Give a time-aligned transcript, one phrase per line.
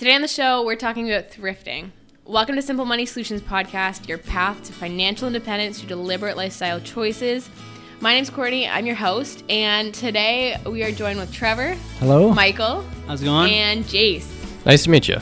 [0.00, 1.90] Today on the show, we're talking about thrifting.
[2.24, 7.50] Welcome to Simple Money Solutions Podcast, your path to financial independence through deliberate lifestyle choices.
[8.00, 12.32] My name's Courtney, I'm your host, and today we are joined with Trevor, Hello.
[12.32, 13.52] Michael, How's it going?
[13.52, 14.26] and Jace.
[14.64, 15.18] Nice to meet you.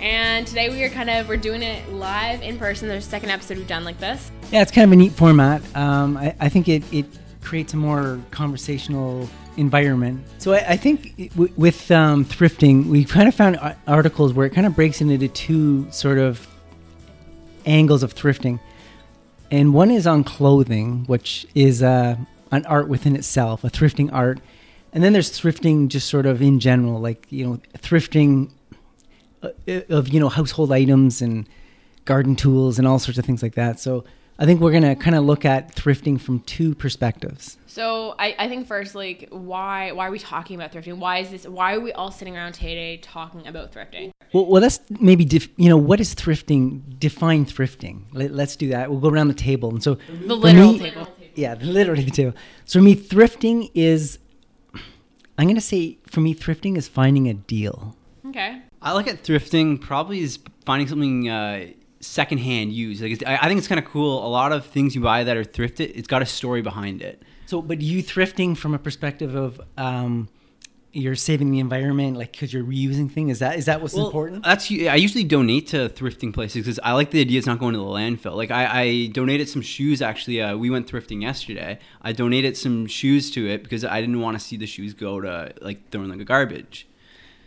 [0.00, 2.88] And today we are kind of we're doing it live in person.
[2.88, 4.32] There's a second episode we've done like this.
[4.50, 5.62] Yeah, it's kind of a neat format.
[5.76, 7.06] Um, I, I think it, it
[7.40, 10.24] creates a more conversational environment.
[10.38, 14.50] So I, I think w- with um, thrifting, we kind of found articles where it
[14.50, 16.46] kind of breaks into two sort of
[17.66, 18.60] angles of thrifting.
[19.50, 22.16] And one is on clothing, which is uh,
[22.50, 24.40] an art within itself, a thrifting art.
[24.92, 28.50] And then there's thrifting just sort of in general, like, you know, thrifting
[29.42, 29.50] uh,
[29.88, 31.48] of, you know, household items and
[32.04, 33.78] garden tools and all sorts of things like that.
[33.78, 34.04] So
[34.42, 37.58] I think we're going to kind of look at thrifting from two perspectives.
[37.68, 40.98] So I, I think first, like, why why are we talking about thrifting?
[40.98, 41.46] Why is this?
[41.46, 44.10] Why are we all sitting around today talking about thrifting?
[44.32, 46.98] Well, well let's maybe, def- you know, what is thrifting?
[46.98, 48.06] Define thrifting.
[48.12, 48.90] Let, let's do that.
[48.90, 49.70] We'll go around the table.
[49.70, 51.06] And so, The literal me- table.
[51.36, 52.32] Yeah, literally the table.
[52.64, 54.18] So for me, thrifting is,
[55.38, 57.96] I'm going to say, for me, thrifting is finding a deal.
[58.26, 58.60] Okay.
[58.82, 61.66] I look at thrifting probably is finding something uh,
[62.02, 63.02] secondhand used.
[63.02, 64.26] Like it's, I I think it's kind of cool.
[64.26, 67.22] A lot of things you buy that are thrifted, it's got a story behind it.
[67.46, 70.28] So, but you thrifting from a perspective of, um,
[70.92, 73.32] you're saving the environment, like because you're reusing things.
[73.32, 74.44] Is that is that what's Well, important?
[74.44, 77.72] That's I usually donate to thrifting places because I like the idea it's not going
[77.72, 78.36] to the landfill.
[78.36, 80.02] Like I, I donated some shoes.
[80.02, 81.78] Actually, uh, we went thrifting yesterday.
[82.02, 85.20] I donated some shoes to it because I didn't want to see the shoes go
[85.20, 86.86] to like thrown like a garbage.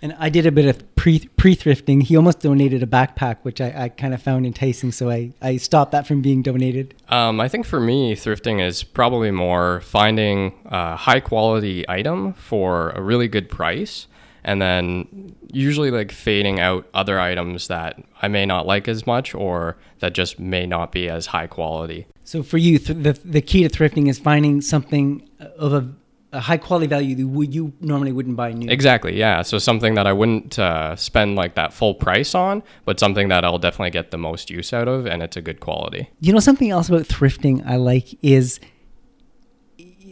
[0.05, 2.03] And I did a bit of pre pre thrifting.
[2.03, 5.57] He almost donated a backpack, which I, I kind of found enticing, so I, I
[5.57, 6.93] stopped that from being donated.
[7.09, 12.91] Um, I think for me, thrifting is probably more finding a high quality item for
[12.91, 14.05] a really good price,
[14.43, 19.33] and then usually like fading out other items that I may not like as much
[19.33, 22.05] or that just may not be as high quality.
[22.23, 25.27] So for you, th- the the key to thrifting is finding something
[25.57, 25.89] of a,
[26.35, 28.69] a high quality value that would you normally wouldn't buy new.
[28.69, 29.41] Exactly, yeah.
[29.41, 33.45] So something that I wouldn't uh, spend like that full price on, but something that
[33.45, 36.09] I'll definitely get the most use out of, and it's a good quality.
[36.19, 38.59] You know something else about thrifting I like is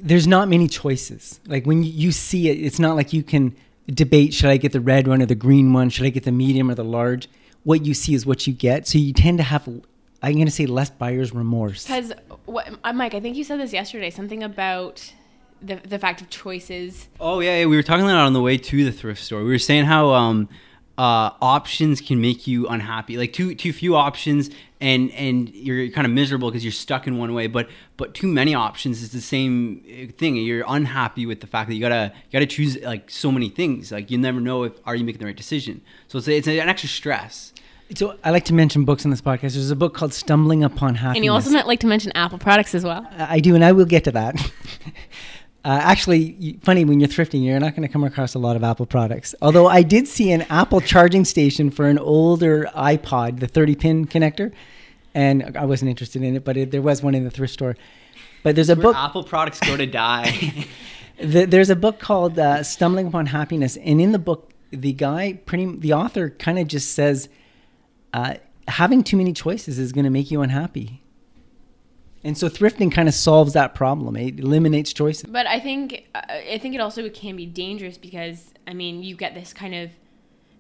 [0.02, 1.40] there's not many choices.
[1.46, 3.56] Like when you, you see it, it's not like you can
[3.88, 6.32] debate should I get the red one or the green one, should I get the
[6.32, 7.28] medium or the large.
[7.64, 8.88] What you see is what you get.
[8.88, 9.68] So you tend to have
[10.22, 11.86] I'm going to say less buyer's remorse.
[11.86, 12.14] Because
[12.48, 14.10] uh, Mike, I think you said this yesterday.
[14.10, 15.14] Something about
[15.64, 17.08] the the fact of choices.
[17.20, 19.44] Oh yeah, yeah, we were talking about it on the way to the thrift store.
[19.44, 20.50] We were saying how um,
[20.98, 23.18] uh, options can make you unhappy.
[23.18, 27.18] Like too too few options, and and you're kind of miserable because you're stuck in
[27.18, 27.48] one way.
[27.48, 30.36] But but too many options is the same uh, thing.
[30.36, 33.92] You're unhappy with the fact that you gotta you gotta choose like so many things.
[33.92, 35.82] Like you never know if are you making the right decision.
[36.08, 37.54] So it's it's an extra stress.
[37.96, 39.54] So I like to mention books on this podcast.
[39.54, 41.18] There's a book called Stumbling Upon Happiness.
[41.18, 43.08] And you also might like to mention Apple products as well.
[43.18, 44.36] I I do, and I will get to that.
[45.66, 48.64] uh, actually, funny when you're thrifting, you're not going to come across a lot of
[48.66, 49.34] Apple products.
[49.42, 54.06] Although I did see an Apple charging station for an older iPod, the 30 pin
[54.06, 54.52] connector,
[55.14, 57.78] and I wasn't interested in it, but it, there was one in the thrift store.
[58.44, 58.96] But there's a Where book.
[58.98, 60.66] Apple products go to die.
[61.18, 65.40] Th there's a book called uh, Stumbling Upon Happiness, and in the book, the guy,
[65.46, 67.30] pretty, the author, kind of just says,
[68.12, 68.36] uh,
[68.68, 71.03] having too many choices is going to make you unhappy.
[72.24, 74.16] And so thrifting kind of solves that problem.
[74.16, 75.30] It eliminates choices.
[75.30, 79.16] But I think uh, I think it also can be dangerous because I mean you
[79.16, 79.90] get this kind of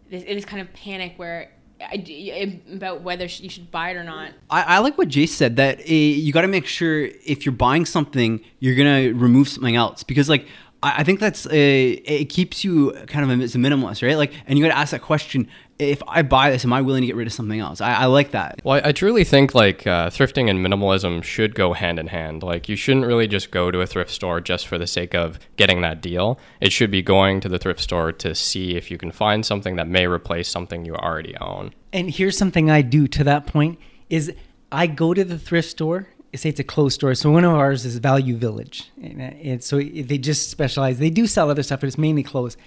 [0.09, 4.31] this this kind of panic where I, about whether you should buy it or not.
[4.49, 7.53] I, I like what Jace said that uh, you got to make sure if you're
[7.53, 10.47] buying something, you're gonna remove something else because like
[10.83, 14.17] I, I think that's uh, it keeps you kind of as a minimalist, right?
[14.17, 15.47] Like, and you got to ask that question:
[15.79, 17.81] If I buy this, am I willing to get rid of something else?
[17.81, 18.61] I, I like that.
[18.63, 22.43] Well, I, I truly think like uh, thrifting and minimalism should go hand in hand.
[22.43, 25.39] Like you shouldn't really just go to a thrift store just for the sake of
[25.57, 26.39] getting that deal.
[26.61, 29.75] It should be going to the thrift store to see if you can find something
[29.77, 31.73] that may replace something you already own.
[31.91, 33.79] And here's something I do to that point
[34.09, 34.31] is
[34.71, 36.07] I go to the thrift store.
[36.35, 37.13] Say it's a clothes store.
[37.13, 40.97] So one of ours is Value Village, and, uh, and so they just specialize.
[40.97, 42.57] They do sell other stuff, but it's mainly clothes.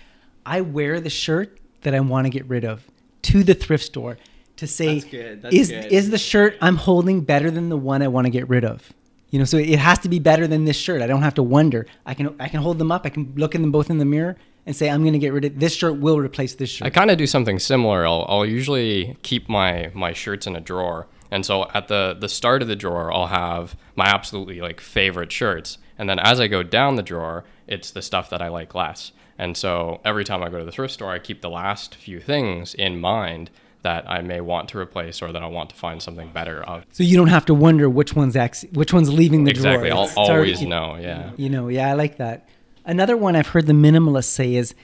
[0.45, 2.85] I wear the shirt that I want to get rid of
[3.27, 4.19] to the thrift store
[4.57, 5.93] to say, That's good, that's is good.
[5.93, 8.93] is the shirt I'm holding better than the one I want to get rid of?
[9.31, 11.03] You know, so it has to be better than this shirt.
[11.03, 11.87] I don't have to wonder.
[12.07, 13.05] I can I can hold them up.
[13.05, 15.33] I can look at them both in the mirror and say I'm going to get
[15.33, 15.97] rid of this shirt.
[15.99, 16.87] Will replace this shirt.
[16.87, 18.07] I kind of do something similar.
[18.07, 22.29] I'll, I'll usually keep my my shirts in a drawer, and so at the the
[22.29, 26.47] start of the drawer, I'll have my absolutely like favorite shirts, and then as I
[26.47, 29.13] go down the drawer, it's the stuff that I like less.
[29.39, 32.21] And so every time I go to the thrift store, I keep the last few
[32.21, 33.51] things in mind
[33.83, 36.85] that I may want to replace or that I want to find something better of.
[36.93, 39.91] So you don't have to wonder which one's ex- which one's leaving the Exactly.
[39.91, 39.99] drawer.
[40.01, 40.97] I'll It's already- always know.
[40.97, 41.31] Yeah.
[41.37, 42.49] You know, yeah, I like that.
[42.85, 44.75] Another one I've heard the minimalists say is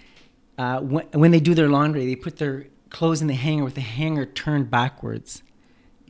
[0.58, 3.74] uh, when, when they do their laundry, they put their clothes in the hanger with
[3.74, 5.42] the hanger turned backwards.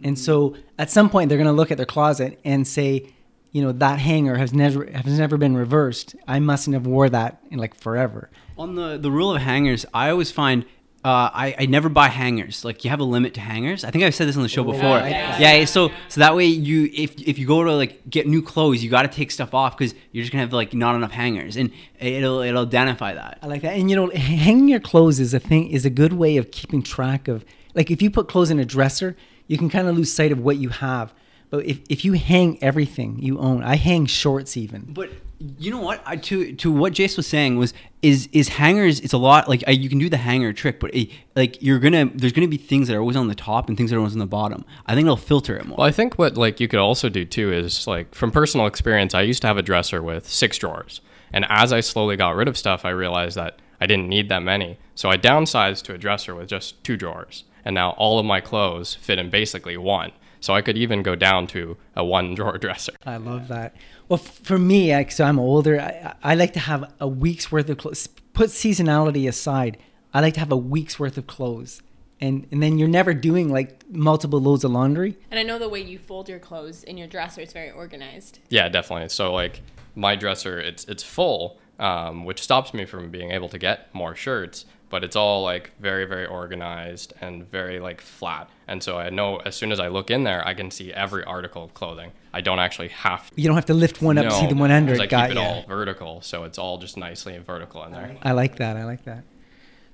[0.03, 3.12] And so at some point, they're going to look at their closet and say,
[3.52, 6.16] you know, that hanger has never has never been reversed.
[6.26, 8.31] I mustn't have wore that in like forever.
[8.58, 10.64] On the the rule of hangers, I always find
[11.04, 12.64] uh, I, I never buy hangers.
[12.64, 13.84] Like you have a limit to hangers.
[13.84, 14.99] I think I've said this on the show before.
[14.99, 15.38] yeah.
[15.38, 15.64] Yeah.
[15.64, 18.88] so so that way you if if you go to like get new clothes, you
[18.88, 21.72] got to take stuff off because you're just gonna have like not enough hangers, and
[21.99, 23.38] it'll it'll identify that.
[23.43, 23.75] I like that.
[23.75, 26.82] And you know, hanging your clothes is a thing is a good way of keeping
[26.82, 27.44] track of
[27.75, 29.16] like if you put clothes in a dresser,
[29.49, 31.12] you can kind of lose sight of what you have.
[31.52, 34.87] But if, if you hang everything you own, I hang shorts even.
[34.88, 35.10] But
[35.58, 36.02] you know what?
[36.06, 39.00] I, to to what Jace was saying was is is hangers.
[39.00, 41.00] It's a lot like uh, you can do the hanger trick, but uh,
[41.37, 43.90] like you're gonna there's gonna be things that are always on the top and things
[43.90, 44.64] that are always on the bottom.
[44.87, 45.76] I think it'll filter it more.
[45.76, 49.14] Well, I think what like you could also do too is like from personal experience,
[49.14, 51.02] I used to have a dresser with six drawers,
[51.34, 54.43] and as I slowly got rid of stuff, I realized that I didn't need that
[54.43, 54.78] many.
[54.94, 58.40] So I downsized to a dresser with just two drawers, and now all of my
[58.40, 60.12] clothes fit in basically one.
[60.43, 62.93] So I could even go down to a one drawer dresser.
[63.06, 63.75] I love that.
[64.09, 65.81] Well, for me, I, so I'm older.
[65.81, 68.09] I, I like to have a week's worth of clothes.
[68.35, 69.79] Put seasonality aside.
[70.12, 71.81] I like to have a week's worth of clothes,
[72.21, 75.17] and and then you're never doing like multiple loads of laundry.
[75.31, 78.41] And I know the way you fold your clothes in your dresser is very organized.
[78.49, 79.09] Yeah, definitely.
[79.11, 79.62] So like
[79.95, 84.15] my dresser, it's it's full, um, which stops me from being able to get more
[84.15, 84.67] shirts.
[84.93, 88.50] But it's all like very very organized and very like flat.
[88.69, 91.25] And so I know as soon as I look in there, I can see every
[91.25, 92.12] article of clothing.
[92.35, 94.55] I don't actually have to, You don't have to lift one up to see the
[94.55, 95.09] one under I it.
[95.11, 95.47] Got keep it ya.
[95.49, 98.17] all vertical, so it's all just nicely vertical in there.
[98.23, 98.77] I like that.
[98.77, 99.25] I like that.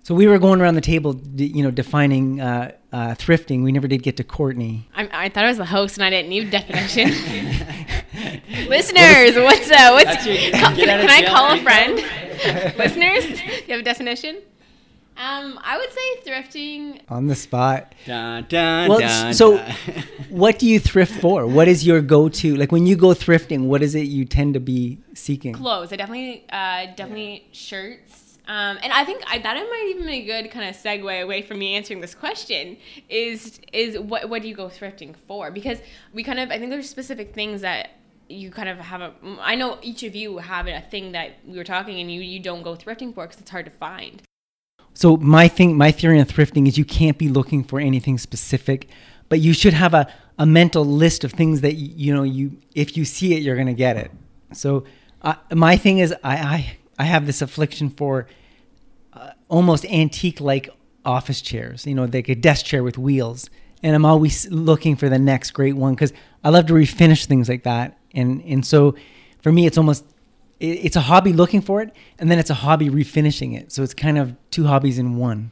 [0.02, 3.62] So we were going around the table, you know, defining uh, uh, thrifting.
[3.62, 4.88] We never did get to Courtney.
[4.96, 7.08] I, I thought I was the host and I didn't need a definition.
[8.68, 11.96] Listeners, what's uh, what's your- can, can I call a friend?
[12.78, 14.38] Listeners, do you have a definition?
[15.18, 17.00] Um, I would say thrifting.
[17.08, 17.92] On the spot.
[18.06, 19.74] Dun, dun, Well, dun, so dun.
[20.28, 21.44] what do you thrift for?
[21.44, 22.54] What is your go-to?
[22.54, 25.54] Like when you go thrifting, what is it you tend to be seeking?
[25.54, 25.92] clothes.
[25.92, 28.38] I definitely, uh, definitely shirts.
[28.46, 31.42] Um, and I think I, that might even be a good kind of segue away
[31.42, 32.78] from me answering this question.
[33.10, 35.50] Is is what what do you go thrifting for?
[35.50, 35.80] Because
[36.14, 37.90] we kind of I think there's specific things that
[38.28, 39.12] you kind of have a.
[39.40, 42.40] I know each of you have a thing that we were talking and you you
[42.40, 44.22] don't go thrifting for because it's hard to find.
[44.98, 48.88] So my thing, my theory on thrifting is you can't be looking for anything specific,
[49.28, 52.56] but you should have a, a mental list of things that you, you know you
[52.74, 54.10] if you see it you're gonna get it.
[54.52, 54.82] So
[55.22, 58.26] uh, my thing is I, I I have this affliction for
[59.12, 60.68] uh, almost antique like
[61.04, 61.86] office chairs.
[61.86, 63.50] You know, like a desk chair with wheels,
[63.84, 66.12] and I'm always looking for the next great one because
[66.42, 67.96] I love to refinish things like that.
[68.14, 68.96] And and so
[69.42, 70.04] for me, it's almost
[70.60, 73.72] it's a hobby looking for it, and then it's a hobby refinishing it.
[73.72, 75.50] So it's kind of two hobbies in one.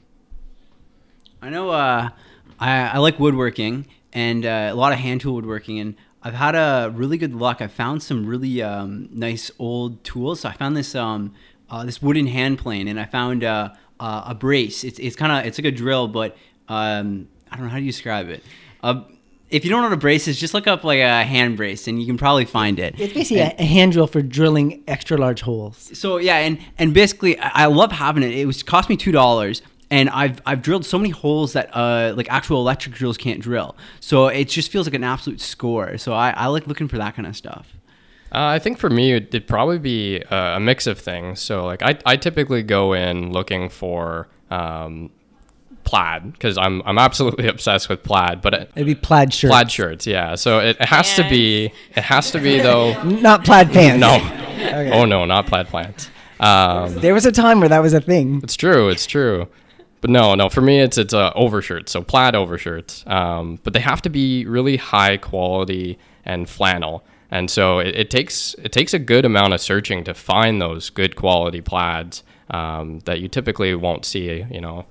[1.40, 2.08] I know uh,
[2.58, 6.54] I, I like woodworking and uh, a lot of hand tool woodworking, and I've had
[6.56, 7.60] a really good luck.
[7.60, 10.40] I found some really um, nice old tools.
[10.40, 11.34] So I found this um,
[11.70, 13.70] uh, this wooden hand plane, and I found uh,
[14.00, 14.82] uh, a brace.
[14.82, 16.36] It's it's kind of it's like a drill, but
[16.68, 18.42] um, I don't know how do you describe it.
[19.50, 21.86] If you don't know what a brace is, just look up like a hand brace,
[21.86, 22.98] and you can probably find it.
[22.98, 25.90] It's basically a, a hand drill for drilling extra large holes.
[25.94, 28.32] So yeah, and and basically, I I love having it.
[28.32, 32.14] It was cost me two dollars, and I've I've drilled so many holes that uh
[32.16, 33.76] like actual electric drills can't drill.
[34.00, 35.98] So it just feels like an absolute score.
[35.98, 37.72] So I, I like looking for that kind of stuff.
[38.32, 41.40] Uh, I think for me, it'd it'd probably be uh, a mix of things.
[41.40, 45.10] So, like, I, I typically go in looking for um,
[45.86, 49.70] plaid because I'm, I'm absolutely obsessed with plaid, but it, It'd be plaid shirts, plaid
[49.70, 50.34] shirts, yeah.
[50.34, 53.02] So it, it has to be, it has to be though.
[53.04, 54.00] not plaid pants.
[54.00, 56.10] No, oh no, not plaid pants.
[56.38, 58.40] Um, There was a time where that was a thing.
[58.42, 59.48] it's true, it's true.
[60.02, 60.50] But no, no.
[60.50, 63.06] For me, it's it's uh, overshirts, so plaid overshirts.
[63.10, 67.02] Um, but they have to be really high quality and flannel.
[67.30, 70.90] And so it, it takes it takes a good amount of searching to find those
[70.90, 74.44] good quality plaids um, that you typically won't see.
[74.50, 74.84] You know,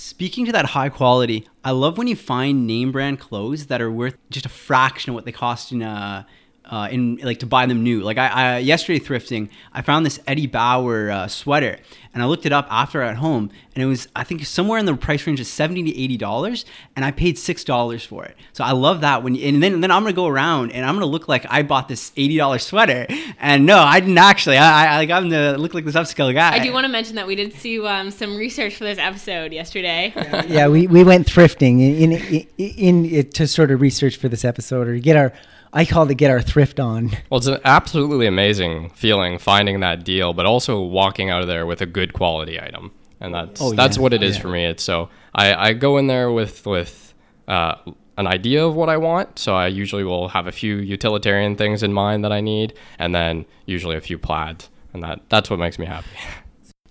[0.00, 3.90] Speaking to that high quality, I love when you find name brand clothes that are
[3.90, 6.24] worth just a fraction of what they cost in a
[6.68, 8.00] uh, in like to buy them new.
[8.00, 11.78] Like I, I yesterday thrifting, I found this Eddie Bauer uh, sweater,
[12.14, 14.86] and I looked it up after at home, and it was I think somewhere in
[14.86, 18.36] the price range of seventy to eighty dollars, and I paid six dollars for it.
[18.52, 21.06] So I love that when and then then I'm gonna go around and I'm gonna
[21.06, 23.06] look like I bought this eighty dollars sweater,
[23.38, 24.58] and no, I didn't actually.
[24.58, 26.52] I, I like I'm gonna look like this upscale guy.
[26.52, 29.52] I do want to mention that we did see um, some research for this episode
[29.52, 30.12] yesterday.
[30.48, 34.44] yeah, we, we went thrifting in, in, in, in to sort of research for this
[34.44, 35.32] episode or get our
[35.72, 37.10] I call it to get our thrift on.
[37.30, 41.66] Well, it's an absolutely amazing feeling finding that deal, but also walking out of there
[41.66, 44.02] with a good quality item, and that's Oh, that's yeah.
[44.02, 44.42] what it is Yeah.
[44.42, 44.64] for me.
[44.64, 47.12] It's so I, I go in there with with
[47.46, 47.74] uh,
[48.16, 49.38] an idea of what I want.
[49.38, 53.14] So I usually will have a few utilitarian things in mind that I need, and
[53.14, 56.08] then usually a few plaids, and that that's what makes me happy.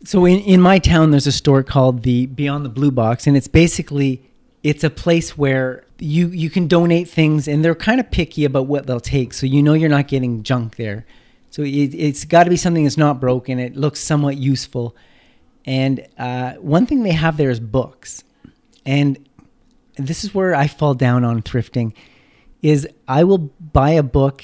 [0.04, 3.36] So in, in my town, there's a store called the Beyond the Blue Box, and
[3.36, 4.22] it's basically
[4.68, 8.68] it's a place where you you can donate things, and they're kind of picky about
[8.68, 9.34] what they'll take.
[9.34, 11.06] So you know you're not getting junk there.
[11.52, 13.60] So it, it's got to be something that's not broken.
[13.60, 14.96] It looks somewhat useful.
[15.66, 18.26] And uh, one thing they have there is books,
[18.86, 19.18] and
[19.96, 21.94] this is where I fall down on thrifting.
[22.62, 24.44] Is I will buy a book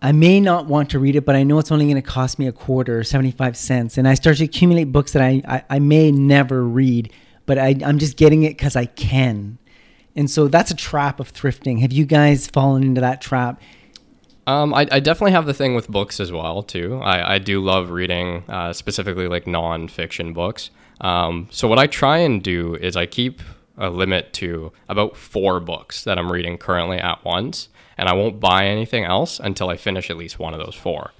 [0.00, 2.38] I may not want to read it, but I know it's only going to cost
[2.38, 3.98] me a quarter or 75 cents.
[3.98, 7.12] And I start to accumulate books that I, I, I may never read,
[7.48, 9.58] but I, I'm just getting it because I can.
[10.14, 11.80] And so that's a trap of thrifting.
[11.80, 13.60] Have you guys fallen into that trap?
[14.46, 17.00] Um, I, I definitely have the thing with books as well too.
[17.02, 20.70] I, I do love reading, uh, specifically like non-fiction books.
[21.00, 23.40] Um, so what I try and do is I keep
[23.78, 28.40] a limit to about four books that I'm reading currently at once, and I won't
[28.40, 31.12] buy anything else until I finish at least one of those four.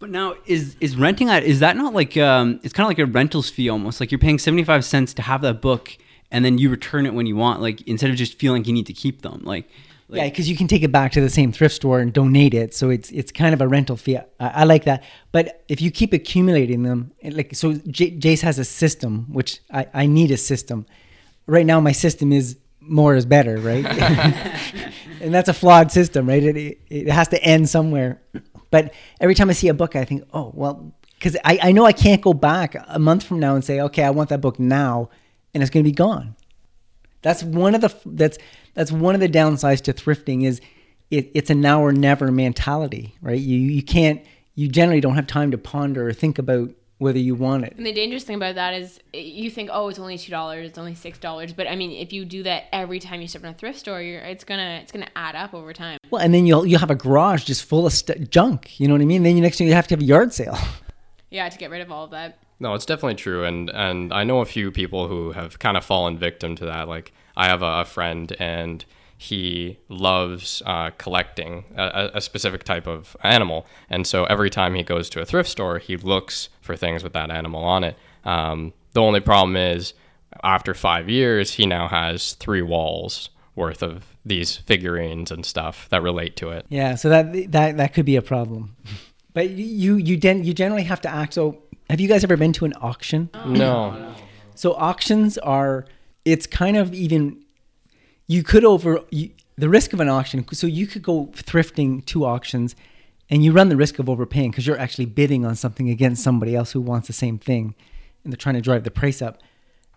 [0.00, 2.98] But now is is renting that is that not like um it's kind of like
[2.98, 5.96] a rentals fee almost like you're paying 75 cents to have that book
[6.30, 8.86] and then you return it when you want like instead of just feeling you need
[8.86, 9.68] to keep them like,
[10.08, 12.52] like yeah, because you can take it back to the same thrift store and donate
[12.52, 12.74] it.
[12.74, 14.16] So it's it's kind of a rental fee.
[14.16, 15.04] I, I like that.
[15.30, 19.86] But if you keep accumulating them, like so, J- Jace has a system, which I,
[19.94, 20.84] I need a system.
[21.46, 23.84] Right now, my system is more is better, right?
[25.20, 26.42] and that's a flawed system, right?
[26.42, 28.20] It, it it has to end somewhere.
[28.70, 31.84] But every time I see a book, I think, oh well, because I, I know
[31.84, 34.58] I can't go back a month from now and say, okay, I want that book
[34.58, 35.10] now,
[35.52, 36.36] and it's going to be gone.
[37.22, 38.38] That's one of the that's
[38.74, 40.60] that's one of the downsides to thrifting is
[41.10, 43.38] it, it's a now or never mentality, right?
[43.38, 44.24] You you can't
[44.54, 47.72] you generally don't have time to ponder or think about whether you want it.
[47.78, 50.68] And the dangerous thing about that is eh, you think, oh, it's only two dollars,
[50.68, 51.54] it's only six dollars.
[51.54, 54.02] But I mean, if you do that every time you step in a thrift store,
[54.02, 55.98] you're, it's gonna it's gonna add up over time.
[56.10, 58.78] Well, and then you'll you'll have a garage just full of st- junk.
[58.78, 59.22] You know what I mean?
[59.22, 60.58] Then you next thing you have to have a yard sale.
[61.32, 62.38] Yeah, to get rid of all of that.
[62.58, 65.84] No, it's definitely true, and and I know a few people who have kind of
[65.84, 66.88] fallen victim to that.
[66.88, 68.84] Like I have a, a friend, and
[69.16, 74.82] he loves uh, collecting a, a specific type of animal, and so every time he
[74.82, 77.96] goes to a thrift store, he looks for things with that animal on it.
[78.24, 79.92] Um, the only problem is,
[80.44, 86.02] after five years, he now has three walls worth of these figurines and stuff that
[86.02, 86.64] relate to it.
[86.68, 88.76] Yeah, so that that that could be a problem.
[89.32, 91.34] But you you den- you generally have to act.
[91.34, 93.30] So, have you guys ever been to an auction?
[93.46, 94.12] No,
[94.56, 95.86] So auctions are
[96.24, 97.44] it's kind of even
[98.26, 100.44] you could over you, the risk of an auction.
[100.52, 102.74] So you could go thrifting to auctions,
[103.30, 106.54] and you run the risk of overpaying because you're actually bidding on something against somebody
[106.56, 107.74] else who wants the same thing,
[108.24, 109.40] and they're trying to drive the price up.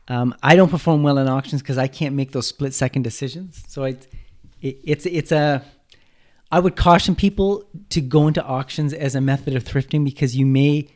[0.08, 3.64] Um, I don't perform well in auctions because I can't make those split second decisions.
[3.68, 3.98] So I,
[4.62, 5.64] it, it's it's a
[6.52, 10.46] I would caution people to go into auctions as a method of thrifting because you
[10.46, 10.88] may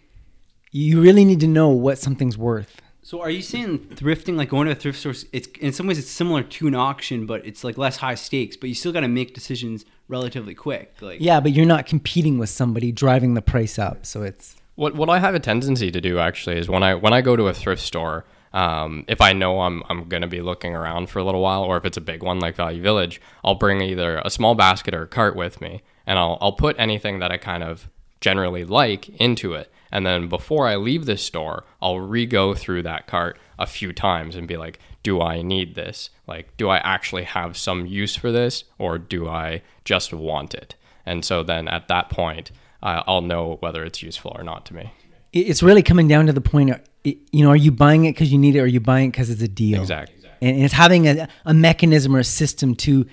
[0.71, 2.81] you really need to know what something's worth.
[3.01, 5.97] So are you saying thrifting, like going to a thrift store, it's in some ways
[5.97, 8.99] it's similar to an auction, but it's like less high stakes, but you still got
[8.99, 10.95] to make decisions relatively quick.
[11.01, 14.05] Like Yeah, but you're not competing with somebody driving the price up.
[14.05, 17.13] So it's What what I have a tendency to do actually is when I when
[17.13, 20.75] I go to a thrift store, um, if I know I'm I'm gonna be looking
[20.75, 23.55] around for a little while, or if it's a big one like Value Village, I'll
[23.55, 27.19] bring either a small basket or a cart with me, and I'll I'll put anything
[27.19, 31.65] that I kind of generally like into it, and then before I leave this store,
[31.81, 36.09] I'll re-go through that cart a few times and be like, do I need this?
[36.27, 40.75] Like, do I actually have some use for this, or do I just want it?
[41.05, 42.51] And so then at that point,
[42.83, 44.91] uh, I'll know whether it's useful or not to me.
[45.31, 46.71] it's really coming down to the point.
[46.71, 49.07] Of, you know, are you buying it because you need it, or are you buying
[49.07, 49.79] it because it's a deal?
[49.79, 50.29] Exactly.
[50.41, 53.05] And it's having a, a mechanism or a system to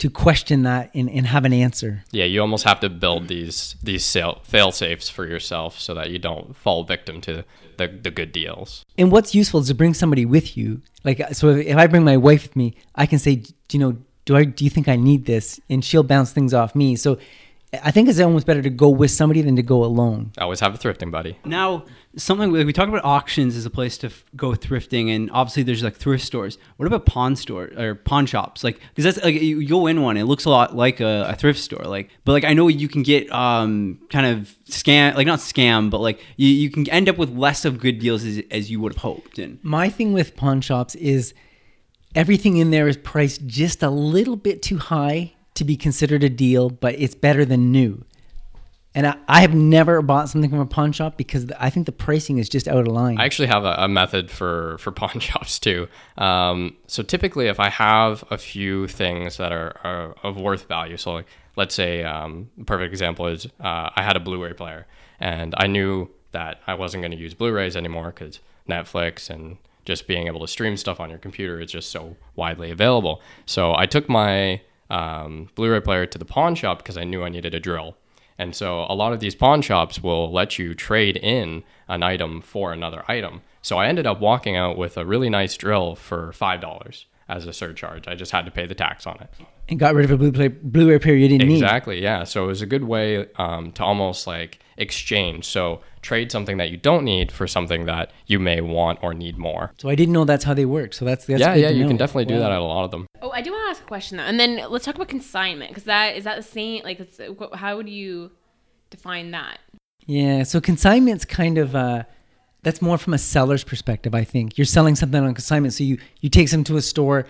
[0.00, 2.04] to question that and, and have an answer.
[2.10, 6.10] Yeah, you almost have to build these these sale, fail safes for yourself so that
[6.10, 7.44] you don't fall victim to
[7.76, 8.84] the, the good deals.
[8.98, 10.82] And what's useful is to bring somebody with you.
[11.04, 13.78] Like, so if, if I bring my wife with me, I can say, "Do you
[13.78, 15.60] know, do I do you think I need this?
[15.68, 16.96] And she'll bounce things off me.
[16.96, 17.18] So
[17.72, 20.32] I think it's almost better to go with somebody than to go alone.
[20.38, 21.38] Always have a thrifting buddy.
[21.44, 21.84] Now,
[22.16, 25.62] something like we talk about auctions as a place to f- go thrifting, and obviously
[25.62, 26.58] there's like thrift stores.
[26.76, 28.64] What about pawn store or pawn shops?
[28.64, 31.34] Like, because that's like you, go in one, it looks a lot like a, a
[31.36, 31.84] thrift store.
[31.84, 35.90] Like, but like I know you can get um kind of scam, like not scam,
[35.90, 38.80] but like you, you can end up with less of good deals as, as you
[38.80, 39.38] would have hoped.
[39.38, 41.32] And My thing with pawn shops is
[42.14, 46.28] everything in there is priced just a little bit too high to be considered a
[46.28, 48.04] deal, but it's better than new.
[48.94, 51.92] And I, I have never bought something from a pawn shop because I think the
[51.92, 53.20] pricing is just out of line.
[53.20, 55.88] I actually have a, a method for for pawn shops too.
[56.18, 60.96] Um, so typically, if I have a few things that are, are of worth value,
[60.96, 64.86] so like let's say um, a perfect example is uh, I had a Blu-ray player,
[65.20, 70.06] and I knew that I wasn't going to use Blu-rays anymore because Netflix and just
[70.06, 73.22] being able to stream stuff on your computer is just so widely available.
[73.46, 77.28] So I took my um, Blu-ray player to the pawn shop because I knew I
[77.28, 77.96] needed a drill.
[78.40, 82.40] And so a lot of these pawn shops will let you trade in an item
[82.40, 83.42] for another item.
[83.60, 87.52] So I ended up walking out with a really nice drill for $5 as a
[87.52, 88.08] surcharge.
[88.08, 89.28] I just had to pay the tax on it.
[89.68, 91.62] and got rid of a Blu-ray, Blu-ray player you didn't need.
[91.62, 92.24] Exactly, yeah.
[92.24, 95.44] So it was a good way um, to almost like exchange.
[95.46, 99.36] So trade something that you don't need for something that you may want or need
[99.38, 99.72] more.
[99.78, 100.94] So I didn't know that's how they work.
[100.94, 101.88] So that's, that's yeah, good yeah, to you know.
[101.88, 102.40] can definitely do Wow.
[102.40, 103.06] that at a lot of them.
[103.22, 105.70] Oh, I do want to ask a question though, and then let's talk about consignment
[105.70, 106.82] because that is that the same.
[106.84, 107.20] Like, it's,
[107.54, 108.30] how would you
[108.88, 109.58] define that?
[110.06, 112.04] Yeah, so consignment's kind of uh,
[112.62, 114.14] that's more from a seller's perspective.
[114.14, 117.26] I think you're selling something on consignment, so you you take them to a store,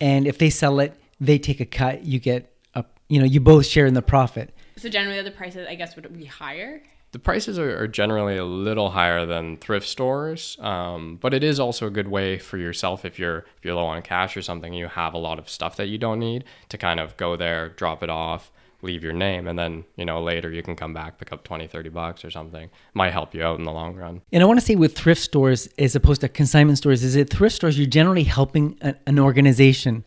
[0.00, 2.04] and if they sell it, they take a cut.
[2.04, 4.52] You get a you know you both share in the profit.
[4.78, 6.82] So generally, the prices I guess would be higher.
[7.10, 11.58] The prices are, are generally a little higher than thrift stores, um, but it is
[11.58, 14.74] also a good way for yourself if you're if you're low on cash or something,
[14.74, 17.70] you have a lot of stuff that you don't need to kind of go there,
[17.70, 21.18] drop it off, leave your name, and then you know later you can come back,
[21.18, 22.68] pick up 20, 30 bucks or something.
[22.92, 24.20] Might help you out in the long run.
[24.30, 27.30] And I want to say with thrift stores as opposed to consignment stores is it
[27.30, 30.04] thrift stores you're generally helping a, an organization,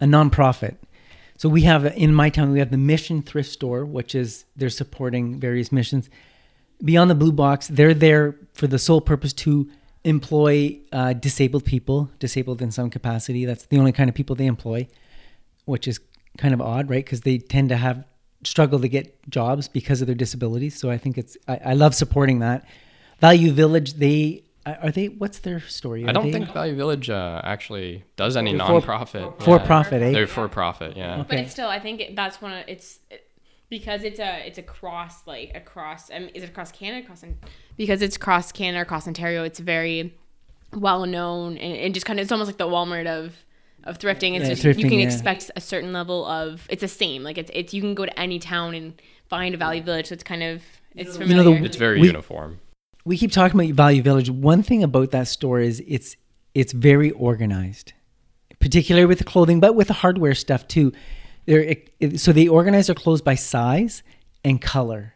[0.00, 0.76] a nonprofit.
[1.38, 4.68] So we have in my town we have the Mission Thrift Store, which is they're
[4.68, 6.10] supporting various missions.
[6.84, 9.70] Beyond the Blue Box, they're there for the sole purpose to
[10.02, 13.44] employ uh, disabled people, disabled in some capacity.
[13.44, 14.88] That's the only kind of people they employ,
[15.64, 16.00] which is
[16.38, 17.04] kind of odd, right?
[17.04, 18.04] Because they tend to have
[18.42, 20.76] struggle to get jobs because of their disabilities.
[20.76, 22.64] So I think it's I, I love supporting that.
[23.20, 24.42] Value Village, they
[24.82, 25.08] are they.
[25.08, 26.06] What's their story?
[26.06, 29.40] I don't they think Value Village uh, actually does any They're for- nonprofit.
[29.42, 29.66] for Yeah.
[29.66, 30.12] profit, eh?
[30.12, 31.24] They're for profit, yeah.
[31.28, 32.98] But it's still, I think it, that's one of it's
[33.70, 36.10] because it's a it's across like across.
[36.10, 37.04] I mean, is it across Canada?
[37.04, 37.24] Across
[37.76, 39.44] because it's across Canada, across Ontario.
[39.44, 40.14] It's very
[40.74, 43.36] well known and, and just kind of it's almost like the Walmart of
[43.84, 44.34] of thrifting.
[44.38, 45.06] It's Yeah, just you can yeah.
[45.06, 47.22] expect a certain level of it's the same.
[47.22, 50.06] Like it's it's you can go to any town and find a Value Village.
[50.08, 50.62] So it's kind of
[50.94, 51.58] it's know, familiar.
[51.60, 52.60] the- It's very We- uniform.
[53.08, 54.28] We keep talking about Value Village.
[54.28, 56.16] One thing about that store is it's
[56.54, 57.94] it's very organized,
[58.60, 60.92] particularly with the clothing, but with the hardware stuff too.
[61.46, 61.62] They're,
[62.00, 64.02] it, so they organize their clothes by size
[64.44, 65.14] and color,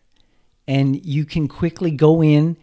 [0.66, 2.56] and you can quickly go in,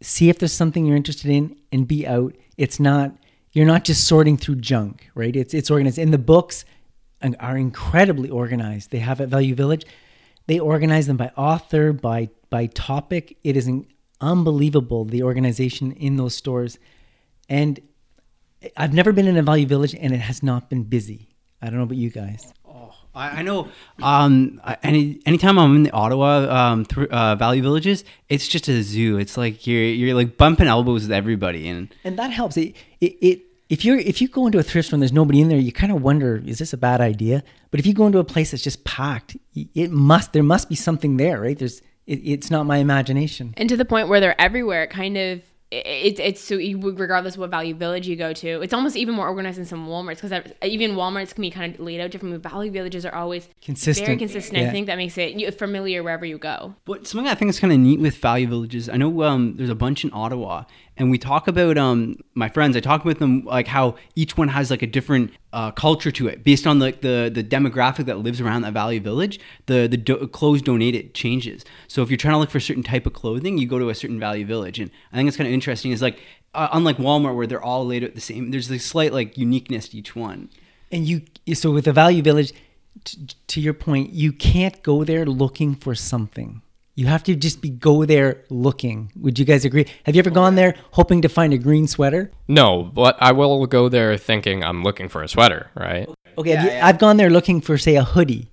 [0.00, 2.34] see if there's something you're interested in, and be out.
[2.56, 3.14] It's not
[3.52, 5.36] you're not just sorting through junk, right?
[5.36, 5.98] It's it's organized.
[5.98, 6.64] And the books
[7.22, 8.90] are- are incredibly organized.
[8.90, 9.84] They have at Value Village.
[10.46, 13.36] They organize them by author, by by topic.
[13.44, 13.86] It is an
[14.22, 16.78] unbelievable the organization in those stores,
[17.48, 17.80] and
[18.76, 21.28] I've never been in a Value Village and it has not been busy.
[21.60, 22.52] I don't know about you guys.
[23.14, 23.68] I, I know.
[24.02, 29.18] Um, any anytime I'm in the Ottawa um, uh, Value Villages, it's just a zoo.
[29.18, 32.56] It's like you're you're like bumping elbows with everybody, and and that helps.
[32.56, 35.40] It, it, it if you're if you go into a thrift store and there's nobody
[35.40, 37.42] in there, you kind of wonder, is this a bad idea?
[37.70, 40.74] But if you go into a place that's just packed, it must there must be
[40.74, 41.58] something there, right?
[41.58, 43.54] There's it, it's not my imagination.
[43.56, 44.82] and to the point where they're everywhere.
[44.84, 48.74] It kind of it, it's so regardless of what value village you go to, it's
[48.74, 51.98] almost even more organized than some WalMarts because even WalMarts can be kind of laid
[52.00, 52.38] out differently.
[52.38, 54.06] Value villages are always Consistent.
[54.06, 54.58] very consistent.
[54.58, 54.68] Yeah.
[54.68, 56.74] I think that makes it familiar wherever you go.
[56.84, 59.70] But something I think is kind of neat with value villages, I know um, there's
[59.70, 60.64] a bunch in Ottawa,
[60.96, 62.76] and we talk about um, my friends.
[62.76, 66.28] I talk with them like how each one has like a different uh, culture to
[66.28, 69.40] it based on like the the demographic that lives around that value village.
[69.66, 71.64] The the do- clothes donated changes.
[71.88, 73.88] So if you're trying to look for a certain type of clothing, you go to
[73.88, 75.92] a certain value village, and I think it's kind of interesting.
[75.92, 76.20] Is like
[76.54, 78.50] uh, unlike Walmart where they're all laid out the same.
[78.50, 80.50] There's a slight like uniqueness to each one.
[80.90, 81.22] And you
[81.54, 82.52] so with the Value Village,
[83.04, 86.61] t- to your point, you can't go there looking for something.
[86.94, 89.12] You have to just be go there looking.
[89.16, 89.86] Would you guys agree?
[90.04, 92.30] Have you ever gone there hoping to find a green sweater?
[92.48, 96.06] No, but I will go there thinking I'm looking for a sweater, right?
[96.36, 98.50] Okay, have you, I've gone there looking for say a hoodie,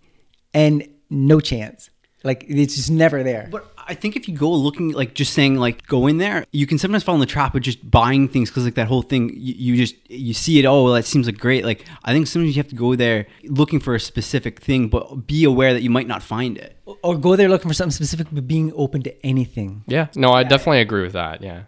[0.53, 1.89] and no chance.
[2.23, 3.49] Like it's just never there.
[3.51, 6.67] But I think if you go looking, like just saying, like go in there, you
[6.67, 9.31] can sometimes fall in the trap of just buying things because like that whole thing,
[9.33, 10.65] you, you just you see it.
[10.65, 11.65] Oh, well, that seems like great.
[11.65, 15.25] Like I think sometimes you have to go there looking for a specific thing, but
[15.25, 16.77] be aware that you might not find it.
[16.85, 19.83] or go there looking for something specific, but being open to anything.
[19.87, 21.41] Yeah, no, I definitely agree with that.
[21.41, 21.63] Yeah,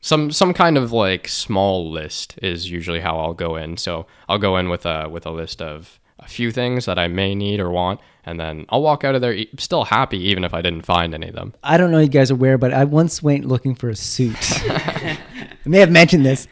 [0.00, 3.76] some some kind of like small list is usually how I'll go in.
[3.76, 7.06] So I'll go in with a with a list of a few things that I
[7.08, 10.52] may need or want, and then I'll walk out of there still happy, even if
[10.52, 11.54] I didn't find any of them.
[11.62, 13.96] I don't know if you guys are aware, but I once went looking for a
[13.96, 14.36] suit.
[14.68, 15.18] I
[15.64, 16.48] may have mentioned this,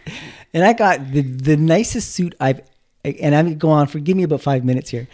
[0.55, 2.61] and I got the the nicest suit I've.
[3.05, 3.87] And I'm go on.
[3.89, 5.09] Forgive me about five minutes here.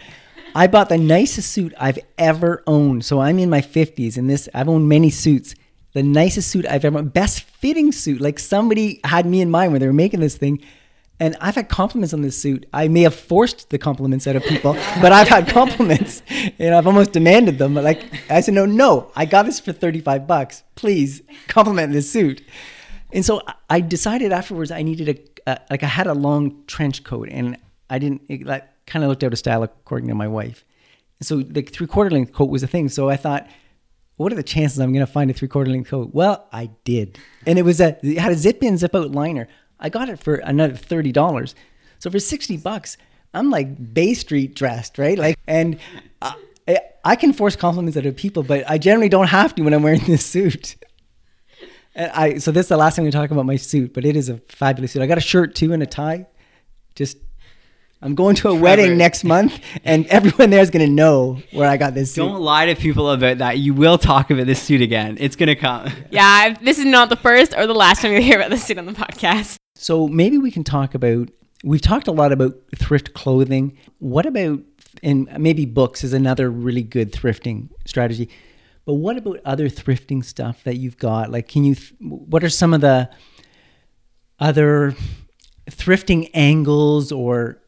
[0.53, 3.03] I bought the nicest suit I've ever owned.
[3.05, 5.55] So I'm in my 50s, and this I've owned many suits.
[5.93, 8.21] The nicest suit I've ever, best fitting suit.
[8.21, 10.61] Like somebody had me in mind when they were making this thing,
[11.21, 12.65] and I've had compliments on this suit.
[12.73, 16.23] I may have forced the compliments out of people, but I've had compliments,
[16.57, 17.75] and I've almost demanded them.
[17.75, 20.63] But like I said, no, no, I got this for 35 bucks.
[20.73, 22.41] Please compliment this suit.
[23.13, 25.09] And so I- decided afterwards I needed
[25.45, 27.55] a, a like I had a long trench coat, and
[27.87, 30.65] I didn't it, like kind of looked out of style according to my wife.
[31.19, 32.89] And so the three quarter length coat was a thing.
[32.89, 33.47] So I thought,
[34.15, 36.15] what are the chances I'm going to find a three quarter length coat?
[36.15, 39.47] Well, I did, and it was a it had a zip in zip out liner.
[39.81, 41.55] I got it for another thirty dollars.
[41.99, 42.97] So for sixty bucks,
[43.33, 45.17] I'm like Bay Street dressed, right?
[45.17, 45.79] Like, and
[46.21, 46.35] I,
[47.03, 49.83] I can force compliments out of people, but I generally don't have to when I'm
[49.83, 50.75] wearing this suit.
[51.95, 54.15] And I so this is the last time we talk about my suit, but it
[54.15, 55.01] is a fabulous suit.
[55.01, 56.27] I got a shirt too and a tie.
[56.95, 57.17] Just
[58.03, 61.69] I'm going to a wedding next month, and everyone there is going to know where
[61.69, 62.23] I got this suit.
[62.23, 63.59] Don't lie to people about that.
[63.59, 65.17] You will talk about this suit again.
[65.19, 65.91] It's gonna come.
[66.09, 68.77] Yeah, this is not the first or the last time you hear about this suit
[68.77, 69.57] on the podcast.
[69.75, 71.29] So maybe we can talk about.
[71.63, 73.77] We've talked a lot about thrift clothing.
[73.99, 74.61] What about
[75.03, 78.29] and maybe books is another really good thrifting strategy.
[78.85, 81.31] But what about other thrifting stuff that you've got?
[81.31, 81.75] Like, can you?
[81.99, 83.09] What are some of the
[84.39, 84.95] other
[85.69, 87.60] thrifting angles, or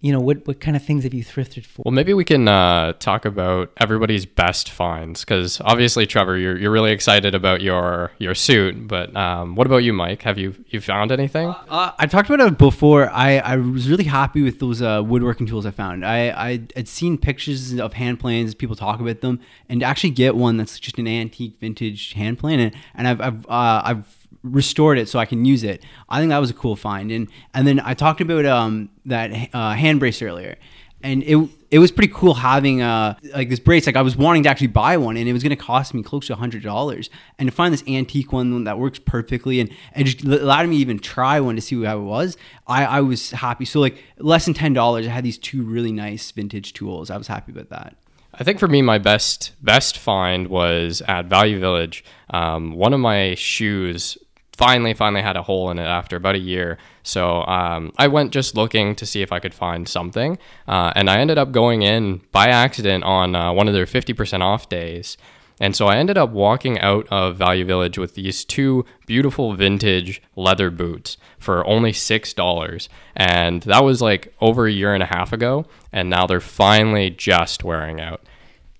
[0.00, 1.82] you know, what what kind of things have you thrifted for?
[1.84, 6.70] Well, maybe we can uh, talk about everybody's best finds because obviously, Trevor, you're, you're
[6.70, 8.86] really excited about your your suit.
[8.86, 10.22] But um, what about you, Mike?
[10.22, 11.48] Have you you found anything?
[11.48, 13.10] Uh, I talked about it before.
[13.10, 16.06] I, I was really happy with those uh, woodworking tools I found.
[16.06, 20.10] I, I had seen pictures of hand planes, people talk about them, and to actually
[20.10, 24.17] get one that's just an antique vintage hand plane, and, and I've I've, uh, I've
[24.42, 25.82] restored it so I can use it.
[26.08, 27.10] I think that was a cool find.
[27.10, 30.56] And and then I talked about um that uh, hand brace earlier,
[31.02, 31.36] and it
[31.70, 33.86] it was pretty cool having uh like this brace.
[33.86, 36.02] Like I was wanting to actually buy one, and it was going to cost me
[36.02, 37.10] close to hundred dollars.
[37.38, 40.98] And to find this antique one that works perfectly, and and just allowed me even
[40.98, 43.64] try one to see how it was, I I was happy.
[43.64, 47.10] So like less than ten dollars, I had these two really nice vintage tools.
[47.10, 47.96] I was happy about that.
[48.40, 52.04] I think for me, my best best find was at Value Village.
[52.30, 54.16] Um, one of my shoes
[54.58, 56.76] finally finally had a hole in it after about a year.
[57.04, 61.08] So um, I went just looking to see if I could find something, uh, and
[61.08, 64.68] I ended up going in by accident on uh, one of their fifty percent off
[64.68, 65.16] days.
[65.60, 70.22] And so I ended up walking out of Value Village with these two beautiful vintage
[70.36, 72.88] leather boots for only $6.
[73.16, 75.66] And that was like over a year and a half ago.
[75.92, 78.22] And now they're finally just wearing out.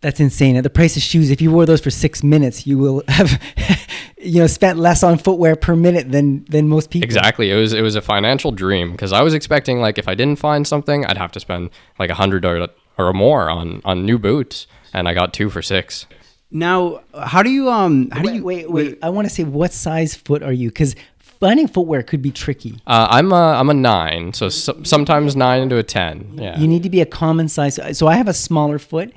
[0.00, 0.54] That's insane.
[0.54, 3.32] At the price of shoes, if you wore those for six minutes, you will have,
[4.20, 7.04] you know, spent less on footwear per minute than than most people.
[7.04, 7.50] Exactly.
[7.50, 10.38] It was it was a financial dream because I was expecting like if I didn't
[10.38, 14.18] find something, I'd have to spend like a hundred or or more on on new
[14.18, 16.06] boots, and I got two for six.
[16.50, 18.98] Now, how do you um how do Wait, you wait, wait.
[19.02, 20.70] I want to say, what size foot are you?
[20.70, 22.80] Because finding footwear could be tricky.
[22.86, 26.32] Uh, I'm a I'm a nine, so, so sometimes nine into a ten.
[26.34, 26.58] Yeah.
[26.58, 27.78] You need to be a common size.
[27.96, 29.12] So I have a smaller foot.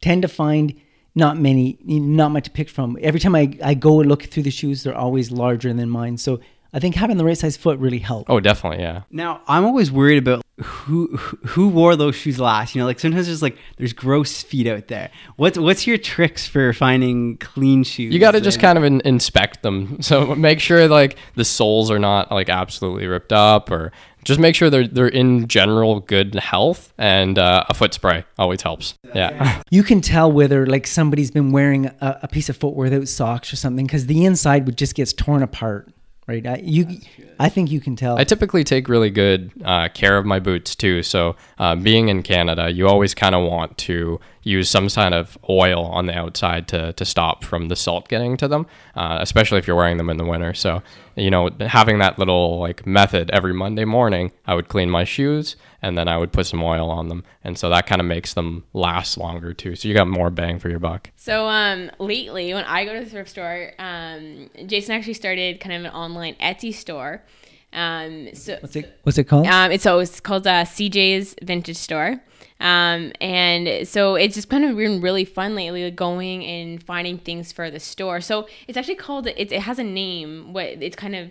[0.00, 0.80] Tend to find
[1.18, 2.96] not many, not much to pick from.
[3.02, 6.16] Every time I, I go and look through the shoes, they're always larger than mine.
[6.18, 6.40] So
[6.72, 8.28] I think having the right size foot really helps.
[8.30, 8.80] oh, definitely.
[8.84, 9.02] Yeah.
[9.10, 12.74] Now, I'm always worried about who who- who wore those shoes last.
[12.74, 15.10] You know, like sometimes there's like there's gross feet out there.
[15.36, 18.12] What's what's your tricks for finding clean shoes?
[18.12, 19.98] You got to just kind of in, inspect them.
[20.08, 23.92] So make sure like the soles are not like absolutely ripped up, or
[24.28, 26.92] just make sure they're they're in general good health.
[26.98, 28.94] And uh, a foot spray always helps.
[29.14, 29.62] Yeah.
[29.70, 33.52] You can tell whether like somebody's been wearing a, a piece of footwear without socks
[33.52, 35.92] or something because the inside would just gets torn apart,
[36.26, 36.46] right?
[36.46, 37.00] I, you,
[37.38, 38.18] I think you can tell.
[38.18, 41.02] I typically take really good uh, care of my boots too.
[41.02, 45.36] So, uh, being in Canada, you always kind of want to use some kind of
[45.48, 49.58] oil on the outside to, to stop from the salt getting to them, uh, especially
[49.58, 50.54] if you're wearing them in the winter.
[50.54, 50.82] So,
[51.16, 55.56] you know, having that little like method every Monday morning, I would clean my shoes
[55.82, 57.24] and then I would put some oil on them.
[57.44, 59.76] And so that kind of makes them last longer too.
[59.76, 61.10] So you got more bang for your buck.
[61.16, 65.74] So um, lately, when I go to the thrift store, um, Jason actually started kind
[65.74, 67.22] of an online Etsy store.
[67.72, 69.46] Um, so What's it What's it called?
[69.46, 72.20] Um, it's so it's called uh, CJ's Vintage Store.
[72.60, 77.18] Um, and so it's just kind of been really fun lately, like going and finding
[77.18, 78.20] things for the store.
[78.20, 79.36] So it's actually called it.
[79.38, 80.52] It has a name.
[80.52, 81.30] What it's kind of,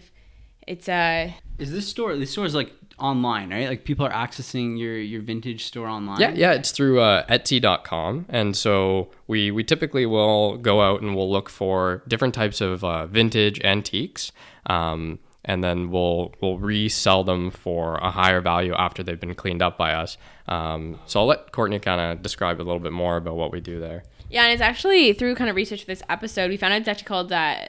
[0.65, 2.15] it's uh Is this store?
[2.15, 3.67] This store is like online, right?
[3.67, 6.19] Like people are accessing your your vintage store online.
[6.19, 11.15] Yeah, yeah, it's through uh, Etsy.com, and so we we typically will go out and
[11.15, 14.31] we'll look for different types of uh, vintage antiques,
[14.67, 19.61] um, and then we'll we'll resell them for a higher value after they've been cleaned
[19.61, 20.17] up by us.
[20.47, 23.59] Um, so I'll let Courtney kind of describe a little bit more about what we
[23.59, 24.03] do there.
[24.29, 26.89] Yeah, and it's actually through kind of research for this episode, we found out it's
[26.89, 27.67] actually called uh,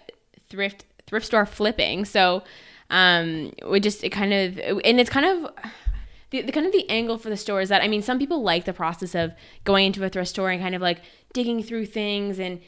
[0.48, 2.04] thrift thrift store flipping.
[2.04, 2.42] So
[2.90, 5.52] um, we just it kind of and it's kind of
[6.30, 8.42] the, the kind of the angle for the store is that I mean some people
[8.42, 9.32] like the process of
[9.64, 11.00] going into a thrift store and kind of like
[11.32, 12.60] digging through things and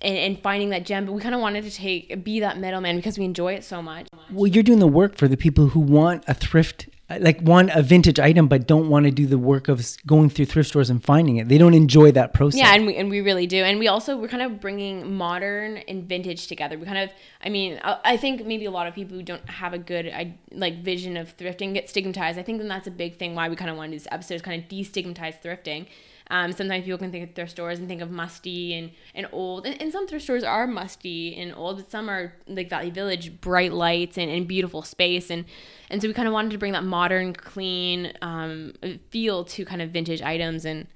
[0.00, 2.96] and, and finding that gem, but we kind of wanted to take be that middleman
[2.96, 4.06] because we enjoy it so much.
[4.30, 6.88] well, you're doing the work for the people who want a thrift,
[7.18, 10.44] like want a vintage item, but don't want to do the work of going through
[10.44, 11.48] thrift stores and finding it.
[11.48, 12.60] They don't enjoy that process.
[12.60, 13.64] Yeah, and we, and we really do.
[13.64, 16.78] And we also, we're kind of bringing modern and vintage together.
[16.78, 17.10] We kind of,
[17.42, 20.06] I mean, I, I think maybe a lot of people who don't have a good
[20.06, 22.38] I, like vision of thrifting get stigmatized.
[22.38, 24.42] I think then that's a big thing why we kind of wanted this episode is
[24.42, 25.86] kind of destigmatize thrifting.
[26.30, 29.66] Um, sometimes people can think of thrift stores and think of musty and, and old.
[29.66, 33.40] And, and some thrift stores are musty and old, but some are like Value Village,
[33.40, 35.30] bright lights and, and beautiful space.
[35.30, 35.44] And,
[35.90, 38.74] and so we kind of wanted to bring that modern, clean um,
[39.10, 40.86] feel to kind of vintage items and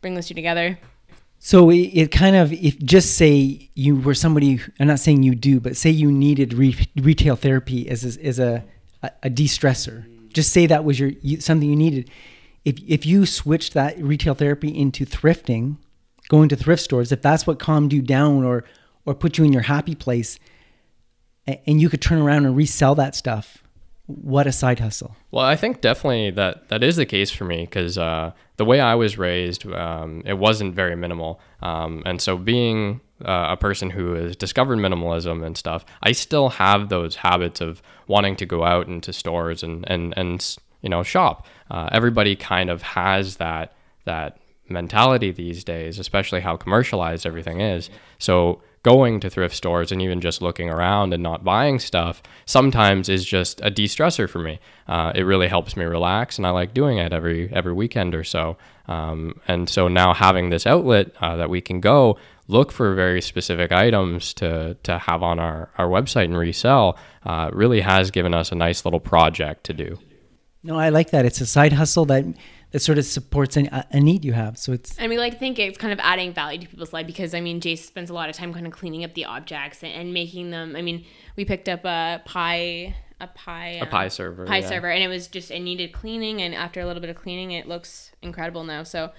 [0.00, 0.78] bring those two together.
[1.38, 5.34] So it, it kind of, if just say you were somebody, I'm not saying you
[5.34, 8.64] do, but say you needed re- retail therapy as a, as a,
[9.22, 10.06] a, de-stressor.
[10.32, 12.10] Just say that was your you, something you needed.
[12.64, 15.78] If if you switched that retail therapy into thrifting,
[16.28, 18.64] going to thrift stores, if that's what calmed you down or
[19.04, 20.38] or put you in your happy place,
[21.46, 23.62] and you could turn around and resell that stuff,
[24.06, 25.16] what a side hustle.
[25.30, 28.80] Well, I think definitely that that is the case for me because uh, the way
[28.80, 33.90] I was raised, um, it wasn't very minimal, um, and so being uh, a person
[33.90, 38.64] who has discovered minimalism and stuff, I still have those habits of wanting to go
[38.64, 41.46] out into stores and and and you know shop.
[41.70, 43.72] Uh, everybody kind of has that
[44.04, 47.90] that mentality these days, especially how commercialized everything is.
[48.18, 53.08] So going to thrift stores and even just looking around and not buying stuff sometimes
[53.08, 54.58] is just a de-stressor for me.
[54.88, 58.24] Uh, it really helps me relax, and I like doing it every every weekend or
[58.24, 58.56] so.
[58.86, 62.18] Um, and so now having this outlet uh, that we can go
[62.48, 67.50] look for very specific items to to have on our our website and resell uh,
[67.52, 69.98] really has given us a nice little project to do.
[70.62, 71.24] No, I like that.
[71.24, 72.24] It's a side hustle that
[72.70, 74.56] that sort of supports an, a, a need you have.
[74.58, 77.06] So it's And we like to think it's kind of adding value to people's life
[77.06, 79.82] because I mean, Jace spends a lot of time kind of cleaning up the objects
[79.82, 80.74] and, and making them.
[80.74, 81.04] I mean,
[81.36, 84.68] we picked up a pie, a pie, A pie server, pie yeah.
[84.68, 87.52] server, and it was just it needed cleaning, and after a little bit of cleaning,
[87.52, 88.82] it looks incredible now.
[88.82, 89.12] So.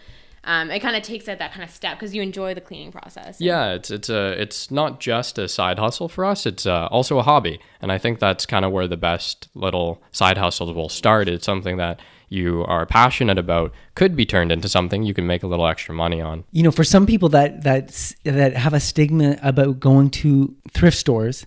[0.45, 2.91] Um, it kind of takes that that kind of step because you enjoy the cleaning
[2.91, 3.39] process.
[3.39, 6.45] Yeah, it's it's a it's not just a side hustle for us.
[6.45, 10.03] It's uh, also a hobby, and I think that's kind of where the best little
[10.12, 11.29] side hustles will start.
[11.29, 15.43] It's something that you are passionate about could be turned into something you can make
[15.43, 16.43] a little extra money on.
[16.51, 20.97] you know, for some people that that that have a stigma about going to thrift
[20.97, 21.45] stores,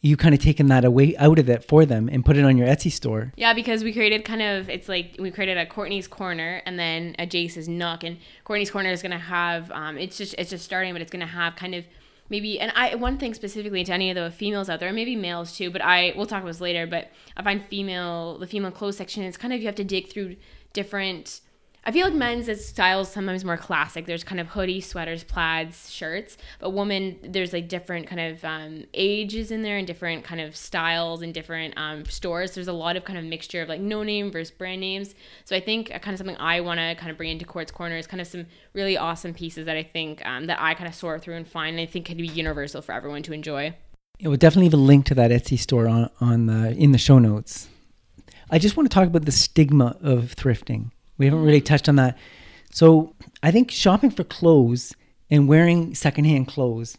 [0.00, 2.56] you kind of taken that away out of it for them and put it on
[2.56, 3.32] your Etsy store.
[3.36, 7.16] Yeah, because we created kind of it's like we created a Courtney's corner and then
[7.18, 10.92] a Jace's nook, and Courtney's corner is gonna have um, it's just it's just starting,
[10.92, 11.84] but it's gonna have kind of
[12.30, 15.56] maybe and I one thing specifically to any of the females out there, maybe males
[15.56, 16.86] too, but I we'll talk about this later.
[16.86, 20.08] But I find female the female clothes section is kind of you have to dig
[20.08, 20.36] through
[20.72, 21.40] different.
[21.84, 24.04] I feel like men's is styles sometimes more classic.
[24.04, 26.36] There's kind of hoodies, sweaters, plaids, shirts.
[26.58, 30.54] But women, there's like different kind of um, ages in there and different kind of
[30.54, 32.54] styles and different um, stores.
[32.54, 35.14] There's a lot of kind of mixture of like no name versus brand names.
[35.44, 37.70] So I think uh, kind of something I want to kind of bring into Quartz
[37.70, 40.88] Corner is kind of some really awesome pieces that I think um, that I kind
[40.88, 41.78] of sort through and find.
[41.78, 43.74] And I think could be universal for everyone to enjoy.
[44.18, 46.98] It will definitely leave a link to that Etsy store on on the in the
[46.98, 47.68] show notes.
[48.50, 50.90] I just want to talk about the stigma of thrifting.
[51.18, 52.16] We haven't really touched on that.
[52.70, 54.94] So I think shopping for clothes
[55.30, 56.96] and wearing secondhand clothes.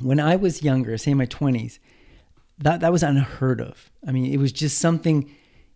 [0.00, 1.78] When I was younger, say in my twenties,
[2.58, 3.90] that that was unheard of.
[4.06, 5.30] I mean, it was just something.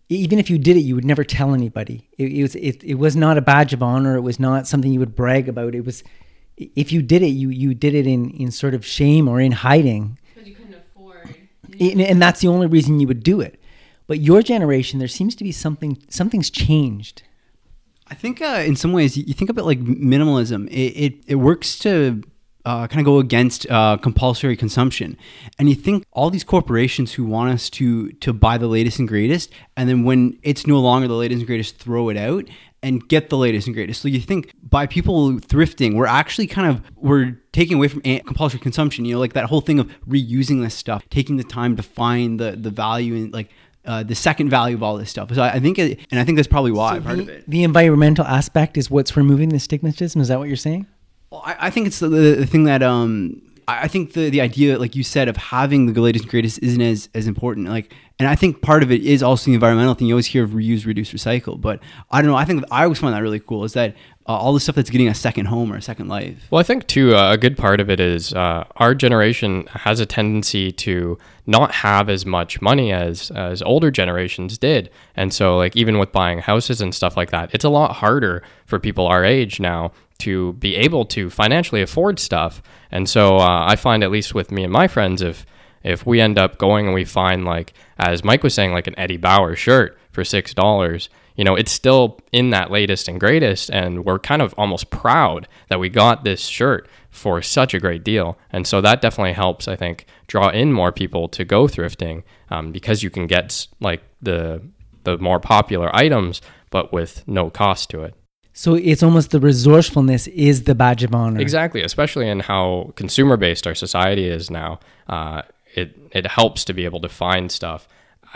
[0.08, 2.08] even if you did it, you would never tell anybody.
[2.16, 4.16] It, it was it, it was not a badge of honor.
[4.16, 5.74] It was not something you would brag about.
[5.74, 6.02] It was
[6.56, 9.52] if you did it, you you did it in in sort of shame or in
[9.52, 10.18] hiding.
[10.34, 11.34] Because you couldn't afford.
[11.80, 13.60] And that's the only reason you would do it.
[14.06, 17.22] But your generation, there seems to be something something's changed.
[18.08, 20.68] I think uh, in some ways you think about like minimalism.
[20.68, 22.22] It it, it works to
[22.64, 25.16] uh, kind of go against uh, compulsory consumption,
[25.58, 29.08] and you think all these corporations who want us to to buy the latest and
[29.08, 32.44] greatest, and then when it's no longer the latest and greatest, throw it out
[32.82, 34.00] and get the latest and greatest.
[34.00, 38.60] So you think by people thrifting, we're actually kind of we're taking away from compulsory
[38.60, 39.04] consumption.
[39.04, 42.38] You know, like that whole thing of reusing this stuff, taking the time to find
[42.38, 43.50] the the value in like
[43.86, 45.32] uh, the second value of all this stuff.
[45.34, 47.28] So I, I think, it, and I think that's probably why So part the, of
[47.28, 47.44] it.
[47.48, 50.20] the environmental aspect is what's removing the stigmatism.
[50.20, 50.86] Is that what you're saying?
[51.30, 54.78] Well, I, I think it's the, the thing that um, I think the the idea,
[54.78, 57.68] like you said, of having the latest and greatest isn't as as important.
[57.68, 60.06] Like, and I think part of it is also the environmental thing.
[60.06, 62.36] You always hear of reuse, reduce, recycle, but I don't know.
[62.36, 63.64] I think I always find that really cool.
[63.64, 63.96] Is that
[64.28, 66.46] uh, all the stuff that's getting a second home or a second life?
[66.50, 70.00] Well, I think too uh, a good part of it is uh, our generation has
[70.00, 75.56] a tendency to not have as much money as as older generations did, and so
[75.56, 79.06] like even with buying houses and stuff like that, it's a lot harder for people
[79.06, 82.62] our age now to be able to financially afford stuff.
[82.90, 85.46] And so uh, I find at least with me and my friends, if
[85.82, 88.98] if we end up going and we find like as Mike was saying, like an
[88.98, 93.70] Eddie Bauer shirt for six dollars you know, it's still in that latest and greatest.
[93.70, 98.04] And we're kind of almost proud that we got this shirt for such a great
[98.04, 98.38] deal.
[98.50, 102.72] And so that definitely helps, I think, draw in more people to go thrifting um,
[102.72, 104.62] because you can get like the
[105.04, 108.14] the more popular items, but with no cost to it.
[108.52, 111.40] So it's almost the resourcefulness is the badge of honor.
[111.40, 114.80] Exactly, especially in how consumer based our society is now.
[115.08, 115.42] Uh,
[115.74, 117.86] it it helps to be able to find stuff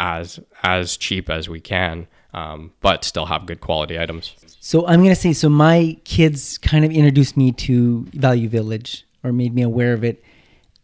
[0.00, 4.34] as as cheap as we can um, but still have good quality items.
[4.60, 5.48] So I'm gonna say so.
[5.48, 10.24] My kids kind of introduced me to Value Village or made me aware of it.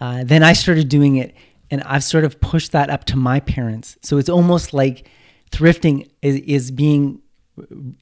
[0.00, 1.34] Uh, then I started doing it,
[1.70, 3.96] and I've sort of pushed that up to my parents.
[4.02, 5.08] So it's almost like
[5.50, 7.20] thrifting is, is being,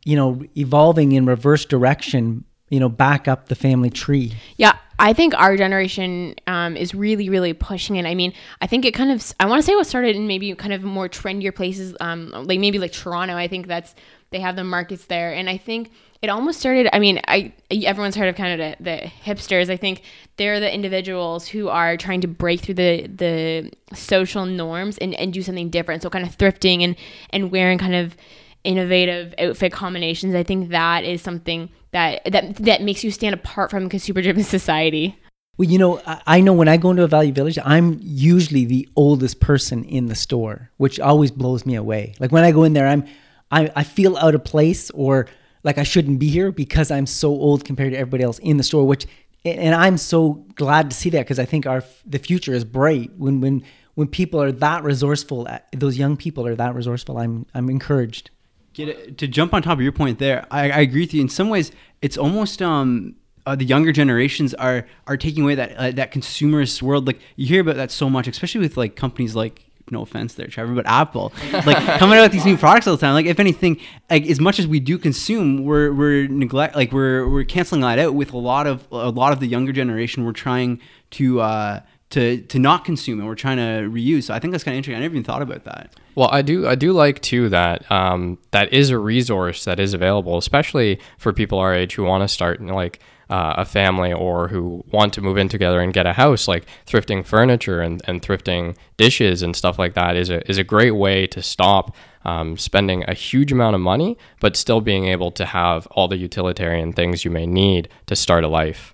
[0.05, 2.45] you know, evolving in reverse direction.
[2.71, 4.33] You know, back up the family tree.
[4.57, 8.07] Yeah, I think our generation um, is really, really pushing it.
[8.07, 10.55] I mean, I think it kind of, I want to say what started in maybe
[10.55, 13.37] kind of more trendier places, um, like maybe like Toronto.
[13.37, 13.95] I think that's,
[14.31, 15.33] they have the markets there.
[15.33, 15.91] And I think
[16.23, 19.71] it almost started, I mean, I everyone's heard of kind of the, the hipsters.
[19.71, 20.03] I think
[20.37, 25.33] they're the individuals who are trying to break through the, the social norms and, and
[25.33, 26.03] do something different.
[26.03, 26.97] So kind of thrifting and,
[27.31, 28.17] and wearing kind of
[28.65, 30.35] innovative outfit combinations.
[30.35, 34.45] I think that is something that that that makes you stand apart from consumer driven
[34.59, 35.19] society.
[35.57, 38.89] Well, you know, I know when I go into a value village, I'm usually the
[38.97, 42.17] oldest person in the store, which always blows me away.
[42.19, 43.07] Like when I go in there, I'm
[43.53, 45.29] I, I feel out of place or
[45.63, 48.65] like I shouldn't be here because I'm so old compared to everybody else in the
[48.65, 49.07] store, which
[49.45, 53.13] and I'm so glad to see that because I think our the future is bright
[53.17, 53.63] when when
[53.95, 57.17] when people are that resourceful, uh, those young people are that resourceful.
[57.19, 58.31] I'm I'm encouraged.
[58.75, 61.21] Get it, to jump on top of your point there, I, I agree with you.
[61.21, 61.71] In some ways,
[62.03, 63.15] it's almost um,
[63.47, 67.07] uh, the younger generations are are taking away that uh, that consumerist world.
[67.07, 70.47] Like you hear about that so much, especially with like companies like no offense there,
[70.47, 73.15] Trevor, but Apple, like coming out with these new products all the time.
[73.15, 77.29] Like if anything, like as much as we do consume, we're we're neglect like we're
[77.29, 80.25] we're canceling that out with a lot of a lot of the younger generation.
[80.25, 80.81] We're trying
[81.13, 81.41] to.
[81.41, 81.81] Uh,
[82.15, 84.25] to to not consume and we're trying to reuse.
[84.25, 84.97] So I think that's kind of interesting.
[84.97, 85.93] I never even thought about that.
[86.15, 89.95] Well, I do I do like too that um, that is a resource that is
[89.95, 94.47] available, especially for people our age who want to start like uh, a family or
[94.47, 96.47] who want to move in together and get a house.
[96.47, 100.65] Like thrifting furniture and, and thrifting dishes and stuff like that is a is a
[100.65, 101.95] great way to stop.
[102.27, 106.17] Um, spending a huge amount of money, but still being able to have all the
[106.17, 108.94] utilitarian things you may need to start a life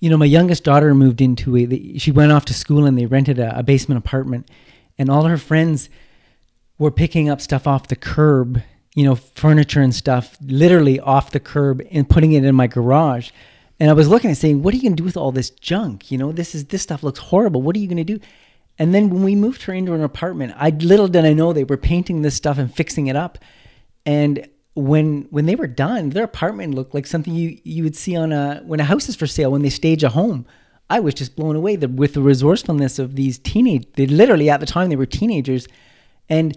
[0.00, 3.06] you know, my youngest daughter moved into a, she went off to school and they
[3.06, 4.50] rented a, a basement apartment
[4.98, 5.88] and all her friends
[6.78, 8.60] were picking up stuff off the curb,
[8.94, 13.30] you know, furniture and stuff literally off the curb and putting it in my garage.
[13.80, 15.50] And I was looking at saying, what are you going to do with all this
[15.50, 16.10] junk?
[16.10, 17.62] You know, this is, this stuff looks horrible.
[17.62, 18.20] What are you going to do?
[18.78, 21.64] And then when we moved her into an apartment, I little did I know they
[21.64, 23.38] were painting this stuff and fixing it up.
[24.04, 28.16] And when when they were done, their apartment looked like something you you would see
[28.16, 30.46] on a when a house is for sale when they stage a home.
[30.90, 33.86] I was just blown away the, with the resourcefulness of these teenage.
[33.94, 35.66] They literally at the time they were teenagers,
[36.28, 36.56] and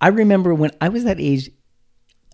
[0.00, 1.50] I remember when I was that age,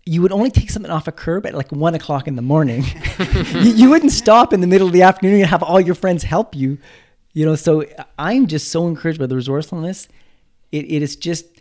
[0.06, 2.84] you would only take something off a curb at like one o'clock in the morning.
[3.54, 6.22] you, you, wouldn't stop in the middle of the afternoon and have all your friends
[6.22, 6.78] help you.
[7.32, 7.84] You know, so
[8.18, 10.08] I'm just so encouraged by the resourcefulness.
[10.72, 11.53] It, it is just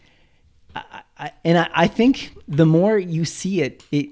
[1.24, 4.09] I, and I, I think the more you see it, it,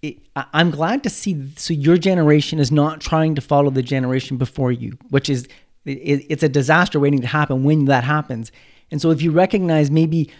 [0.00, 1.50] it, I- I'm glad to see.
[1.56, 5.46] So your generation is not trying to follow the generation before you, which is
[5.84, 8.52] it, it's a disaster waiting to happen when that happens.
[8.90, 10.30] And so if you recognize maybe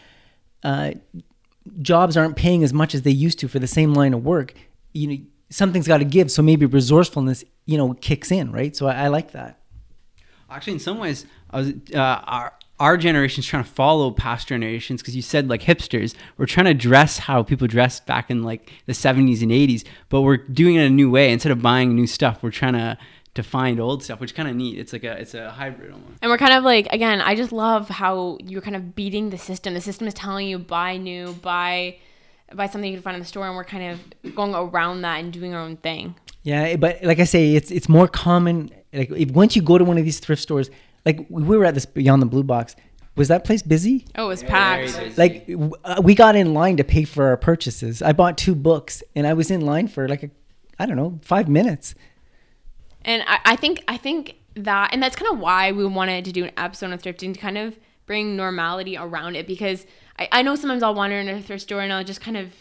[0.63, 0.93] uh,
[1.83, 4.55] jobs aren't paying as much as they used to for the same line of work,
[4.93, 5.19] you know
[5.51, 6.31] something's got to give.
[6.31, 8.75] So maybe resourcefulness, you know, kicks in, right?
[8.75, 9.61] So I, I like that.
[10.49, 15.01] Actually, in some ways, I was, uh, our our generation's trying to follow past generations
[15.01, 16.15] because you said like hipsters.
[16.37, 20.23] We're trying to dress how people dressed back in like the '70s and '80s, but
[20.23, 21.33] we're doing it in a new way.
[21.33, 22.99] Instead of buying new stuff, we're trying to
[23.35, 24.79] to find old stuff, which kind of neat.
[24.79, 26.19] It's like a it's a hybrid almost.
[26.23, 29.39] And we're kind of like, again, I just love how you're kind of beating the
[29.39, 29.75] system.
[29.75, 31.97] The system is telling you buy new, buy
[32.55, 35.21] buy something you can find in the store, and we're kind of going around that
[35.21, 36.15] and doing our own thing.
[36.43, 38.71] Yeah, but like I say, it's it's more common.
[38.93, 40.71] Like if, once you go to one of these thrift stores,
[41.07, 42.77] like we were at this Beyond the Blue Box,
[43.17, 44.05] was that place busy?
[44.17, 45.17] Oh, it was packed.
[45.17, 48.03] Like w- uh, we got in line to pay for our purchases.
[48.03, 50.31] I bought two books, and I was in line for like a,
[50.79, 51.95] I don't know, five minutes.
[53.05, 56.33] And I, I think I think that and that's kind of why we wanted to
[56.33, 59.87] do an episode on thrifting to kind of bring normality around it because
[60.19, 62.53] I, I know sometimes I'll wander in a thrift store and I'll just kind of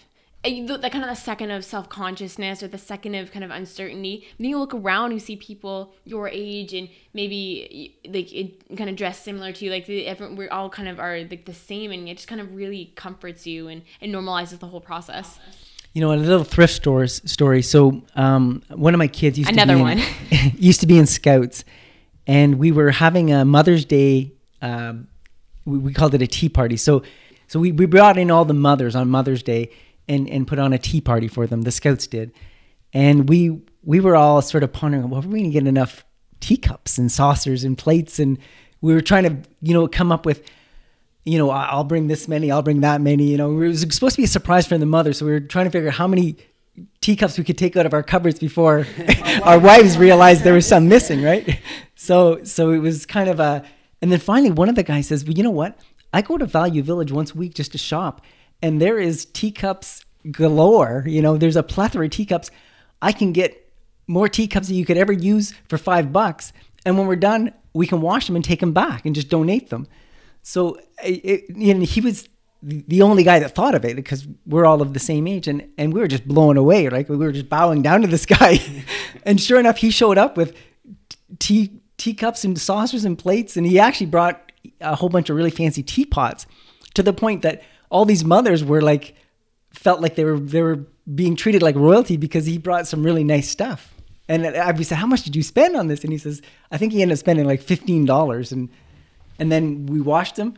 [0.45, 3.51] the, the kind of the second of self consciousness or the second of kind of
[3.51, 4.27] uncertainty.
[4.37, 8.95] Then you look around, you see people your age and maybe like it kind of
[8.95, 11.91] dress similar to you, like the, everyone, we're all kind of are like the same,
[11.91, 15.39] and it just kind of really comforts you and, and normalizes the whole process.
[15.93, 17.61] You know, a little thrift stores story.
[17.61, 19.99] So um, one of my kids used Another to be one.
[20.31, 21.63] in, used to be in Scouts,
[22.27, 24.33] and we were having a Mother's Day.
[24.61, 25.07] Um,
[25.63, 26.77] we, we called it a tea party.
[26.77, 27.03] So
[27.47, 29.71] so we, we brought in all the mothers on Mother's Day
[30.07, 31.63] and and put on a tea party for them.
[31.63, 32.33] The Scouts did,
[32.93, 36.05] and we we were all sort of pondering, well, are we going to get enough
[36.39, 38.19] teacups and saucers and plates?
[38.19, 38.37] And
[38.81, 40.49] we were trying to you know come up with
[41.25, 43.25] you know, I'll bring this many, I'll bring that many.
[43.25, 45.39] You know, it was supposed to be a surprise for the mother, so we were
[45.39, 46.37] trying to figure out how many
[47.01, 48.85] teacups we could take out of our cupboards before
[49.43, 51.59] our wives realized there was some missing, right?
[51.95, 53.63] So, so it was kind of a.
[54.01, 55.79] And then finally, one of the guys says, "Well, you know what?
[56.13, 58.21] I go to Value Village once a week just to shop,
[58.61, 61.03] and there is teacups galore.
[61.07, 62.51] You know, there's a plethora of teacups.
[63.01, 63.71] I can get
[64.07, 66.53] more teacups than you could ever use for five bucks.
[66.85, 69.69] And when we're done, we can wash them and take them back and just donate
[69.69, 69.87] them.
[70.43, 72.29] So it, and he was
[72.61, 75.67] the only guy that thought of it because we're all of the same age and,
[75.77, 76.89] and we were just blown away.
[76.89, 78.59] Like we were just bowing down to this guy.
[79.23, 80.55] and sure enough, he showed up with
[81.39, 83.57] tea, teacups and saucers and plates.
[83.57, 84.51] And he actually brought
[84.81, 86.45] a whole bunch of really fancy teapots
[86.93, 87.61] to the point that
[87.95, 89.15] all these mothers were like,
[89.71, 93.23] felt like they were, they were being treated like royalty because he brought some really
[93.23, 93.93] nice stuff.
[94.27, 96.03] And I we said, how much did you spend on this?
[96.03, 96.41] And he says,
[96.71, 98.67] I think he ended up spending like $15 and,
[99.39, 100.57] and then we washed them,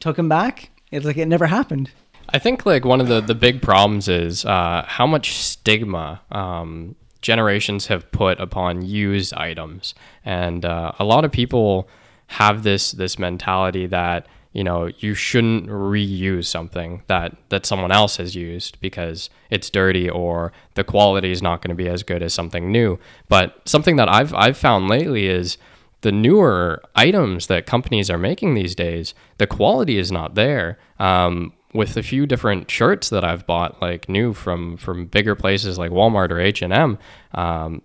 [0.00, 0.70] took them back.
[0.90, 1.92] It's like it never happened.
[2.30, 6.96] I think like one of the the big problems is uh, how much stigma um,
[7.20, 11.88] generations have put upon used items, and uh, a lot of people
[12.28, 18.16] have this this mentality that you know you shouldn't reuse something that that someone else
[18.16, 22.22] has used because it's dirty or the quality is not going to be as good
[22.22, 22.98] as something new.
[23.28, 25.58] But something that I've I've found lately is
[26.02, 30.78] the newer items that companies are making these days, the quality is not there.
[30.98, 35.78] Um, with a few different shirts that I've bought, like new from from bigger places
[35.78, 36.98] like Walmart or H and M,
[37.32, 37.80] um,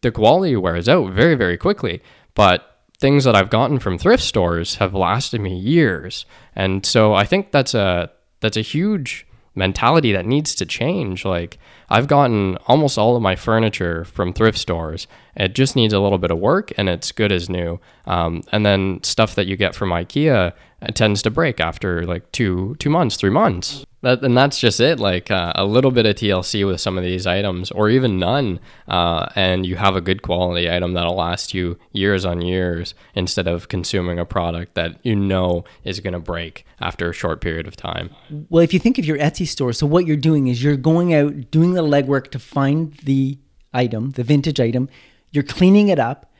[0.00, 2.02] the quality wears out very very quickly.
[2.34, 7.24] But things that I've gotten from thrift stores have lasted me years, and so I
[7.24, 11.24] think that's a that's a huge mentality that needs to change.
[11.24, 11.58] Like
[11.90, 15.06] I've gotten almost all of my furniture from thrift stores.
[15.36, 17.80] It just needs a little bit of work, and it's good as new.
[18.06, 20.52] Um, and then stuff that you get from IKEA
[20.94, 23.84] tends to break after like two two months, three months.
[24.00, 25.00] That, and that's just it.
[25.00, 28.60] Like uh, a little bit of TLC with some of these items, or even none,
[28.86, 33.48] uh, and you have a good quality item that'll last you years on years instead
[33.48, 37.66] of consuming a product that you know is going to break after a short period
[37.66, 38.10] of time.
[38.48, 41.12] Well, if you think of your Etsy store, so what you're doing is you're going
[41.12, 43.36] out doing the legwork to find the
[43.74, 44.88] item, the vintage item.
[45.32, 46.32] You're cleaning it up.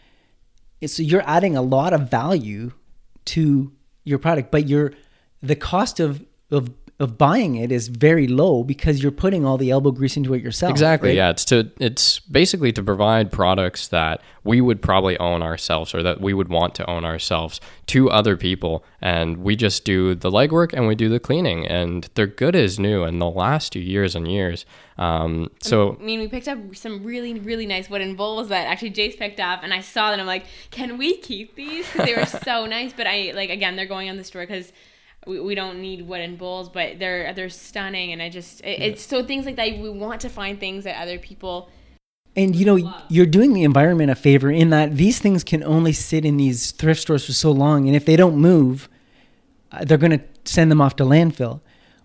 [0.86, 2.72] So you're adding a lot of value
[3.26, 3.72] to
[4.04, 4.92] your product, but you're
[5.42, 6.70] the cost of of
[7.00, 10.42] of buying it is very low because you're putting all the elbow grease into it
[10.42, 10.72] yourself.
[10.72, 11.10] Exactly.
[11.10, 11.16] right?
[11.16, 11.30] Yeah.
[11.30, 16.20] It's to it's basically to provide products that we would probably own ourselves or that
[16.20, 20.72] we would want to own ourselves to other people, and we just do the legwork
[20.72, 24.16] and we do the cleaning, and they're good as new and they'll last you years
[24.16, 24.66] and years.
[24.96, 28.90] Um, so I mean, we picked up some really, really nice wooden bowls that actually
[28.90, 30.18] Jace picked up, and I saw them.
[30.18, 31.86] I'm like, can we keep these?
[31.86, 32.92] Because they were so nice.
[32.92, 34.72] But I like again, they're going on the store because
[35.26, 39.06] we, we don't need wooden bowls, but they're they're stunning, and I just it, it's
[39.06, 39.78] so things like that.
[39.78, 41.70] We want to find things that other people.
[42.36, 45.92] And you know, you're doing the environment a favor in that these things can only
[45.92, 48.88] sit in these thrift stores for so long, and if they don't move,
[49.72, 51.60] uh, they're going to send them off to landfill.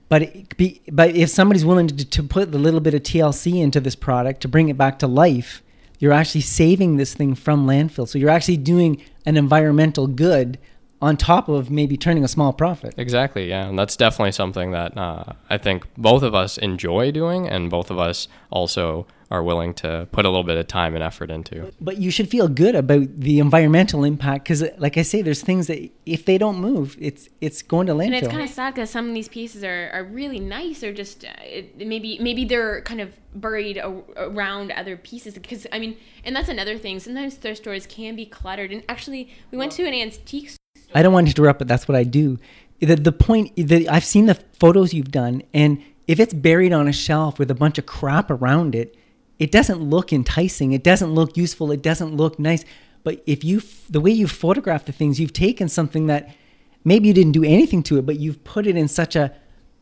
[0.10, 3.62] But it be, but if somebody's willing to, to put a little bit of TLC
[3.62, 5.64] into this product to bring it back to life,
[6.00, 8.08] you're actually saving this thing from landfill.
[8.08, 10.60] So you're actually doing an environmental good
[11.04, 12.96] on top of maybe turning a small profit.
[12.98, 17.48] Exactly, yeah, and that's definitely something that uh, I think both of us enjoy doing,
[17.48, 21.04] and both of us also are willing to put a little bit of time and
[21.04, 21.74] effort into.
[21.82, 25.68] But you should feel good about the environmental impact because, like I say, there's things
[25.68, 28.06] that if they don't move, it's it's going to landfill.
[28.06, 30.94] And it's kind of sad because some of these pieces are, are really nice, or
[30.94, 35.34] just uh, it, maybe maybe they're kind of buried a, around other pieces.
[35.34, 37.02] Because I mean, and that's another thing.
[37.02, 38.72] Sometimes thrift stores can be cluttered.
[38.72, 40.63] And actually, we went to an antique store
[40.94, 42.40] I don't want to interrupt, but that's what I do.
[42.80, 46.88] The, the point that I've seen the photos you've done, and if it's buried on
[46.88, 48.96] a shelf with a bunch of crap around it,
[49.40, 50.74] it doesn't look enticing.
[50.74, 51.72] It doesn't look useful.
[51.72, 52.66] It doesn't look nice.
[53.04, 56.36] But if you, the way you photograph the things, you've taken something that
[56.84, 59.34] maybe you didn't do anything to it, but you've put it in such a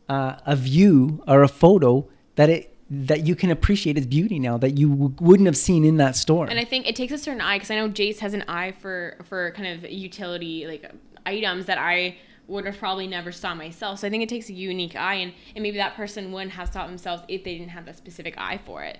[0.08, 2.06] uh, a view or a photo
[2.36, 5.82] that it that you can appreciate its beauty now that you w- wouldn't have seen
[5.82, 6.46] in that store.
[6.46, 8.72] And I think it takes a certain eye because I know Jace has an eye
[8.72, 10.92] for for kind of utility like
[11.24, 12.18] items that I
[12.48, 14.00] would have probably never saw myself.
[14.00, 16.70] So I think it takes a unique eye, and, and maybe that person wouldn't have
[16.70, 18.98] saw themselves if they didn't have that specific eye for it.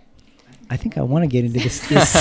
[0.72, 2.14] I think I want to get into this, this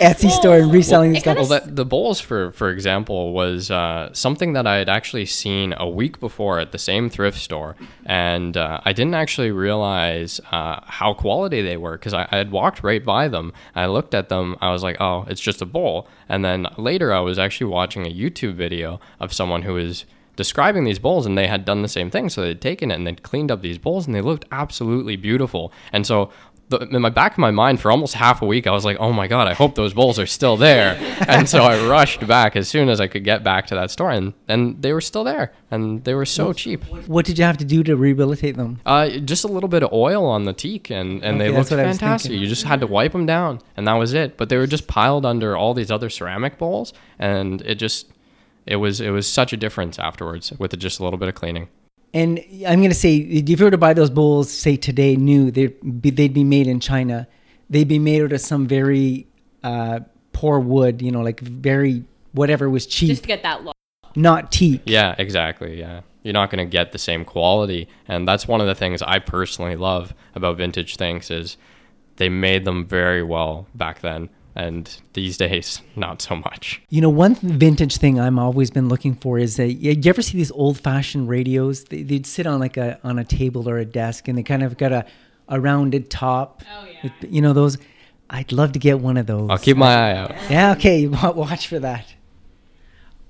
[0.00, 1.36] Etsy store and reselling it stuff.
[1.36, 5.72] Well, that, the bowls, for for example, was uh, something that I had actually seen
[5.76, 10.80] a week before at the same thrift store, and uh, I didn't actually realize uh,
[10.84, 13.52] how quality they were because I, I had walked right by them.
[13.76, 17.14] I looked at them, I was like, "Oh, it's just a bowl." And then later,
[17.14, 21.38] I was actually watching a YouTube video of someone who was describing these bowls and
[21.38, 23.78] they had done the same thing so they'd taken it and they'd cleaned up these
[23.78, 26.30] bowls and they looked absolutely beautiful and so
[26.68, 28.96] the, in my back of my mind for almost half a week i was like
[28.98, 30.96] oh my god i hope those bowls are still there.
[31.28, 34.10] And so i rushed back as soon as i could get back to that store
[34.10, 36.84] and, and they were still there and they were so cheap.
[37.06, 38.80] What did you have to do to rehabilitate them?
[38.86, 41.70] uh, just a little bit of oil on the teak and, and they Okay, that's
[41.70, 42.32] looked what I was fantastic.
[42.32, 44.36] you just had to wipe them down and that was it.
[44.36, 48.12] But they were just piled under all these other ceramic bowls and it just
[48.66, 51.68] it was it was such a difference afterwards with just a little bit of cleaning
[52.16, 55.50] And I'm going to say, if you were to buy those bowls, say today, new,
[55.50, 57.28] they'd be, they'd be made in China.
[57.68, 59.26] They'd be made out of some very
[59.62, 60.00] uh,
[60.32, 63.76] poor wood, you know, like very whatever was cheap, Just to get that look.
[64.14, 64.80] not teak.
[64.86, 65.78] Yeah, exactly.
[65.78, 66.00] Yeah.
[66.22, 67.86] You're not going to get the same quality.
[68.08, 71.58] And that's one of the things I personally love about vintage things is
[72.16, 74.30] they made them very well back then.
[74.56, 76.80] And these days, not so much.
[76.88, 80.22] You know, one vintage thing I'm always been looking for is that you you ever
[80.22, 81.84] see these old fashioned radios?
[81.84, 84.62] They, they'd sit on like a on a table or a desk, and they kind
[84.62, 85.04] of got a,
[85.48, 86.62] a rounded top.
[86.74, 86.98] Oh, yeah.
[87.02, 87.76] with- You know those.
[88.30, 89.48] I'd love to get one of those.
[89.50, 90.32] I'll keep my eye out.
[90.50, 90.72] Yeah.
[90.72, 91.06] Okay.
[91.46, 92.14] Watch for that.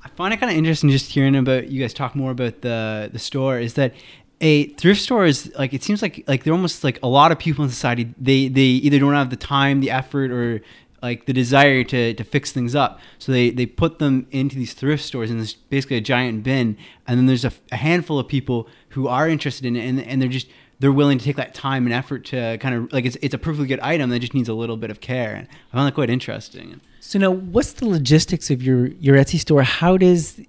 [0.05, 3.11] I find it kind of interesting just hearing about you guys talk more about the
[3.13, 3.59] the store.
[3.59, 3.93] Is that
[4.41, 7.39] a thrift store is like it seems like like they're almost like a lot of
[7.39, 10.63] people in society they they either don't have the time, the effort, or
[11.07, 13.01] like the desire to, to fix things up.
[13.19, 16.77] So they, they put them into these thrift stores in this basically a giant bin,
[17.07, 20.21] and then there's a, a handful of people who are interested in it, and, and
[20.21, 20.49] they're just
[20.79, 23.39] they're willing to take that time and effort to kind of like it's it's a
[23.39, 25.35] perfectly good item that just needs a little bit of care.
[25.35, 26.81] And I found that quite interesting.
[27.01, 29.63] So now, what's the logistics of your your Etsy store?
[29.63, 30.41] How does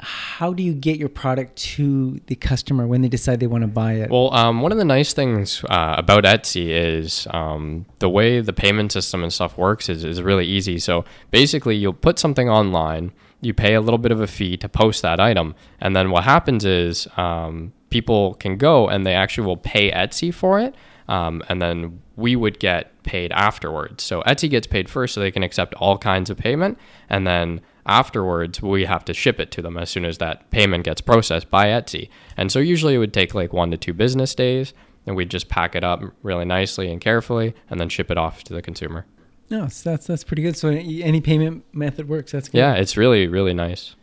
[0.00, 3.68] how do you get your product to the customer when they decide they want to
[3.68, 4.10] buy it?
[4.10, 8.52] Well, um, one of the nice things uh, about Etsy is um, the way the
[8.52, 10.78] payment system and stuff works is, is really easy.
[10.78, 14.68] So basically, you'll put something online, you pay a little bit of a fee to
[14.68, 19.46] post that item, and then what happens is um, people can go and they actually
[19.46, 20.74] will pay Etsy for it,
[21.08, 24.04] um, and then we would get paid afterwards.
[24.04, 26.78] So Etsy gets paid first, so they can accept all kinds of payment,
[27.08, 30.84] and then afterwards we have to ship it to them as soon as that payment
[30.84, 32.08] gets processed by Etsy.
[32.36, 34.72] And so usually it would take like one to two business days,
[35.06, 38.44] and we'd just pack it up really nicely and carefully, and then ship it off
[38.44, 39.06] to the consumer.
[39.50, 40.56] no, so that's that's pretty good.
[40.56, 42.32] So any any payment method works.
[42.32, 42.58] That's good.
[42.58, 43.96] Yeah, it's really really nice.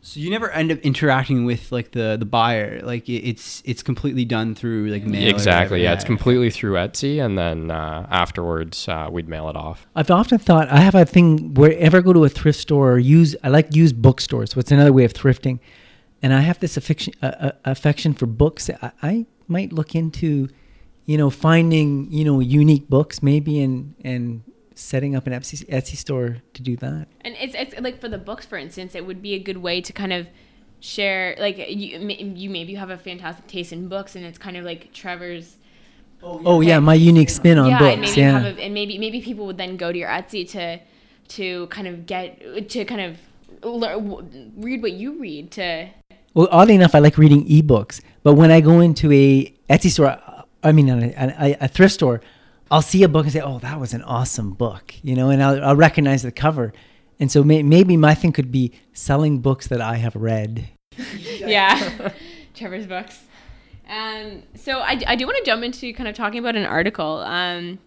[0.00, 2.80] So you never end up interacting with like the the buyer.
[2.82, 5.28] Like it, it's it's completely done through like mail.
[5.28, 5.82] exactly.
[5.82, 9.86] Yeah, it's completely through Etsy, and then uh, afterwards uh, we'd mail it off.
[9.96, 12.98] I've often thought I have a thing wherever I go to a thrift store or
[12.98, 14.54] use I like use bookstores.
[14.54, 15.58] What's another way of thrifting?
[16.22, 18.70] And I have this affection uh, uh, affection for books.
[18.70, 20.48] I, I might look into,
[21.06, 24.42] you know, finding you know unique books maybe and and
[24.78, 27.08] setting up an Etsy, Etsy store to do that.
[27.22, 29.80] And it's, it's like for the books, for instance, it would be a good way
[29.80, 30.26] to kind of
[30.80, 34.56] share like you you maybe you have a fantastic taste in books and it's kind
[34.56, 35.56] of like Trevor's
[36.22, 38.10] Oh, oh yeah, my unique spin on yeah, and books.
[38.16, 38.38] maybe Yeah.
[38.40, 40.78] have a, and maybe maybe people would then go to your Etsy to
[41.36, 43.18] to kind of get to kind of
[43.64, 45.88] lear, w- read what you read to
[46.34, 50.16] Well, oddly enough, I like reading ebooks, but when I go into a Etsy store,
[50.62, 52.20] I mean, a, a, a thrift store,
[52.70, 55.42] I'll see a book and say, "Oh, that was an awesome book," you know, and
[55.42, 56.72] I'll, I'll recognize the cover.
[57.20, 60.68] And so may, maybe my thing could be selling books that I have read.
[61.16, 62.10] yeah
[62.54, 63.20] trevor's books
[63.88, 67.18] um, so I, I do want to jump into kind of talking about an article
[67.18, 67.78] um,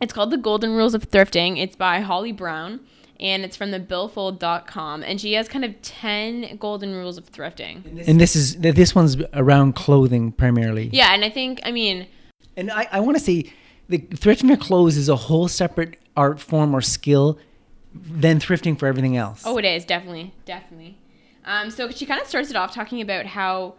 [0.00, 2.78] it's called the golden rules of thrifting it's by holly brown
[3.18, 8.06] and it's from the billfold.com and she has kind of 10 golden rules of thrifting
[8.06, 10.88] And this is this one's around clothing primarily.
[10.92, 12.06] yeah and i think i mean
[12.56, 13.52] And I, I want to say
[13.92, 17.38] the thrifting your clothes is a whole separate art form or skill
[17.94, 19.42] than thrifting for everything else.
[19.44, 20.98] Oh, it is definitely, definitely.
[21.44, 23.74] Um, so she kind of starts it off talking about how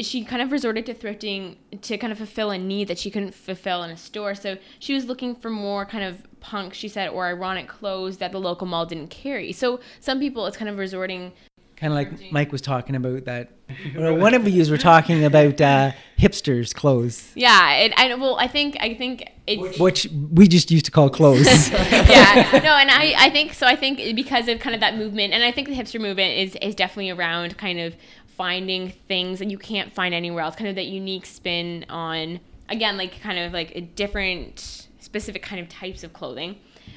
[0.00, 3.34] she kind of resorted to thrifting to kind of fulfill a need that she couldn't
[3.34, 4.34] fulfill in a store.
[4.34, 8.32] So she was looking for more kind of punk, she said, or ironic clothes that
[8.32, 9.52] the local mall didn't carry.
[9.52, 11.32] So some people, it's kind of resorting.
[11.76, 13.50] kind of like Mike was talking about that.
[13.98, 18.48] Or one of you were talking about uh, hipsters' clothes, Yeah, it, I well, I
[18.48, 21.70] think I think it's which we just used to call clothes.
[21.72, 25.32] yeah no and I, I think so i think because of kind of that movement
[25.32, 27.96] and i think the hipster movement is, is definitely around kind of
[28.26, 32.96] finding things that you can't find anywhere else kind of that unique spin on again
[32.96, 36.56] like kind of like a different specific kind of types of clothing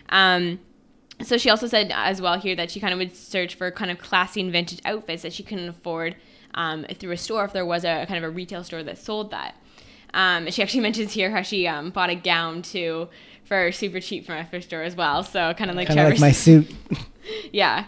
[0.10, 0.60] um,
[1.22, 3.90] so she also said as well here that she kind of would search for kind
[3.90, 6.16] of classy and vintage outfits that she couldn't afford
[6.54, 9.32] um, through a store if there was a kind of a retail store that sold
[9.32, 9.56] that
[10.14, 13.10] um, she actually mentions here how she um, bought a gown too
[13.46, 15.24] for super cheap from a thrift store as well.
[15.24, 16.74] So kind of like like my suit.
[17.52, 17.86] yeah.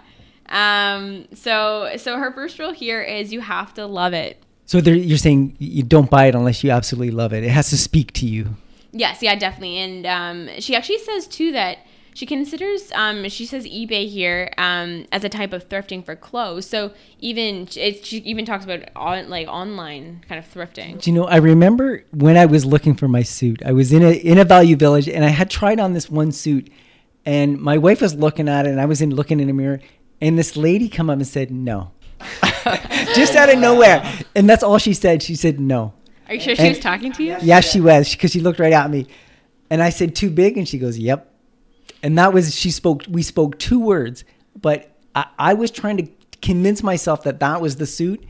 [0.49, 4.41] Um, so so her first rule here is you have to love it.
[4.65, 7.43] So there, you're saying you don't buy it unless you absolutely love it.
[7.43, 8.55] It has to speak to you.
[8.91, 9.77] Yes, yeah, definitely.
[9.77, 11.79] And um, she actually says too that
[12.13, 16.67] she considers um, she says eBay here um, as a type of thrifting for clothes.
[16.67, 21.01] So even she even talks about on, like online kind of thrifting.
[21.01, 21.25] Do you know?
[21.25, 23.61] I remember when I was looking for my suit.
[23.65, 26.31] I was in a in a Value Village, and I had tried on this one
[26.31, 26.69] suit,
[27.25, 29.79] and my wife was looking at it, and I was in looking in a mirror,
[30.21, 31.91] and this lady come up and said no,
[33.15, 34.03] just out of nowhere,
[34.35, 35.23] and that's all she said.
[35.23, 35.93] She said no.
[36.27, 37.37] Are you sure she was talking to you?
[37.41, 39.07] Yeah, she was because she looked right at me,
[39.71, 41.31] and I said too big, and she goes, "Yep."
[42.03, 43.05] And that was she spoke.
[43.09, 44.23] We spoke two words,
[44.61, 46.07] but I, I was trying to
[46.41, 48.23] convince myself that that was the suit,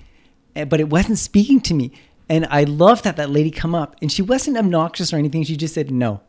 [0.56, 1.92] eh, but it wasn't speaking to me.
[2.30, 5.44] And I loved that that lady come up, and she wasn't obnoxious or anything.
[5.44, 6.22] She just said no.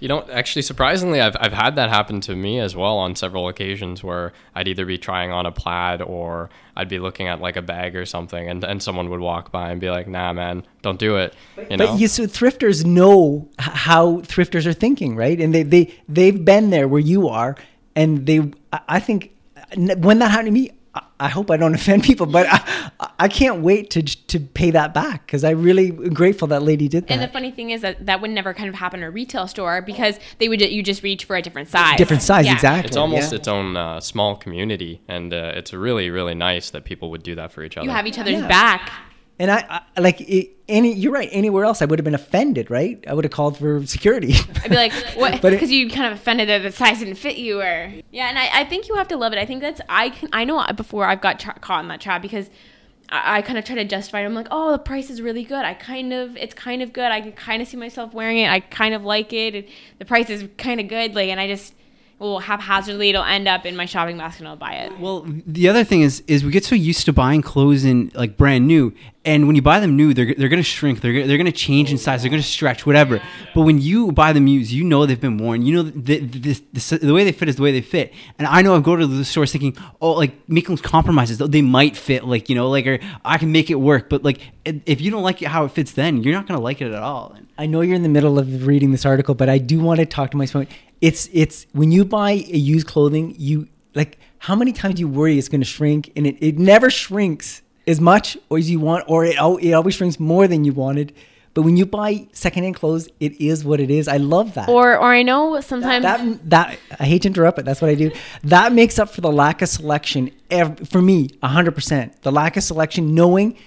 [0.00, 3.48] You know, actually, surprisingly, I've, I've had that happen to me as well on several
[3.48, 7.56] occasions where I'd either be trying on a plaid or I'd be looking at like
[7.56, 10.64] a bag or something, and, and someone would walk by and be like, nah, man,
[10.82, 11.34] don't do it.
[11.70, 11.86] You know?
[11.88, 15.38] But you so thrifters know how thrifters are thinking, right?
[15.38, 17.56] And they they they've been there where you are,
[17.94, 18.40] and they.
[18.72, 19.32] I- I think
[19.76, 23.28] when that happened to me, I- I hope I don't offend people, but I, I
[23.28, 27.12] can't wait to to pay that back because I'm really grateful that lady did that.
[27.12, 29.46] And the funny thing is that that would never kind of happen in a retail
[29.46, 31.98] store because they would you just reach for a different size.
[31.98, 32.54] Different size, Yeah.
[32.54, 32.88] exactly.
[32.88, 33.38] it's almost yeah.
[33.38, 37.34] its own uh, small community, and uh, it's really, really nice that people would do
[37.34, 37.84] that for each other.
[37.84, 38.48] You have each other's Yeah.
[38.48, 38.90] back.
[39.40, 40.92] And I, I like it, any.
[40.92, 41.30] You're right.
[41.32, 43.02] Anywhere else, I would have been offended, right?
[43.08, 44.34] I would have called for security.
[44.62, 45.40] I'd be like, what?
[45.40, 48.28] But Because you kind of offended that the size didn't fit you, or yeah.
[48.28, 49.38] And I, I think you have to love it.
[49.38, 52.20] I think that's I can I know before I've got tra- caught in that trap
[52.20, 52.50] because
[53.08, 54.26] I, I kind of try to justify it.
[54.26, 55.64] I'm like, oh, the price is really good.
[55.64, 57.10] I kind of it's kind of good.
[57.10, 58.50] I can kind of see myself wearing it.
[58.50, 59.54] I kind of like it.
[59.54, 59.64] And
[59.98, 61.14] the price is kind of good.
[61.14, 61.72] Like, and I just
[62.20, 64.98] will haphazardly it'll end up in my shopping basket and I'll buy it.
[65.00, 68.36] Well, the other thing is, is we get so used to buying clothes in like
[68.36, 68.92] brand new,
[69.24, 71.98] and when you buy them new, they're, they're gonna shrink, they're, they're gonna change in
[71.98, 73.20] size, they're gonna stretch, whatever.
[73.54, 76.62] But when you buy them used, you know they've been worn, you know the, the,
[76.72, 78.12] the, the way they fit is the way they fit.
[78.38, 81.96] And I know I go to the stores thinking, oh, like making compromises, they might
[81.96, 84.10] fit, like you know, like or I can make it work.
[84.10, 86.60] But like if if you don't like it how it fits, then you're not gonna
[86.60, 87.36] like it at all.
[87.60, 90.06] I know you're in the middle of reading this article, but I do want to
[90.06, 90.70] talk to my point.
[91.02, 95.08] It's it's when you buy a used clothing, you like how many times do you
[95.08, 98.80] worry it's going to shrink, and it, it never shrinks as much or as you
[98.80, 101.14] want, or it it always shrinks more than you wanted.
[101.52, 104.08] But when you buy secondhand clothes, it is what it is.
[104.08, 104.70] I love that.
[104.70, 107.94] Or or I know sometimes that that I hate to interrupt, but that's what I
[107.94, 108.10] do.
[108.42, 110.30] That makes up for the lack of selection.
[110.86, 113.58] For me, hundred percent, the lack of selection, knowing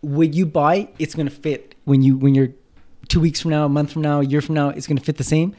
[0.00, 2.54] what you buy, it's going to fit when you when you're
[3.08, 5.04] two weeks from now, a month from now, a year from now, it's going to
[5.04, 5.54] fit the same.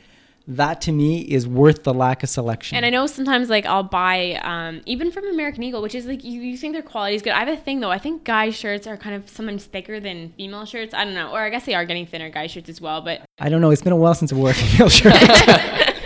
[0.45, 2.75] that to me is worth the lack of selection.
[2.75, 6.21] And I know sometimes like I'll buy um, even from American Eagle, which is like
[6.25, 7.31] you, you think their quality is good.
[7.31, 7.91] I have a thing though.
[7.91, 10.93] I think guy shirts are kind of sometimes thicker than female shirts.
[10.93, 13.01] I don't know, or I guess they are getting thinner guy shirts as well.
[13.01, 13.71] But I don't know.
[13.71, 15.13] It's been a while since I wore a female shirt.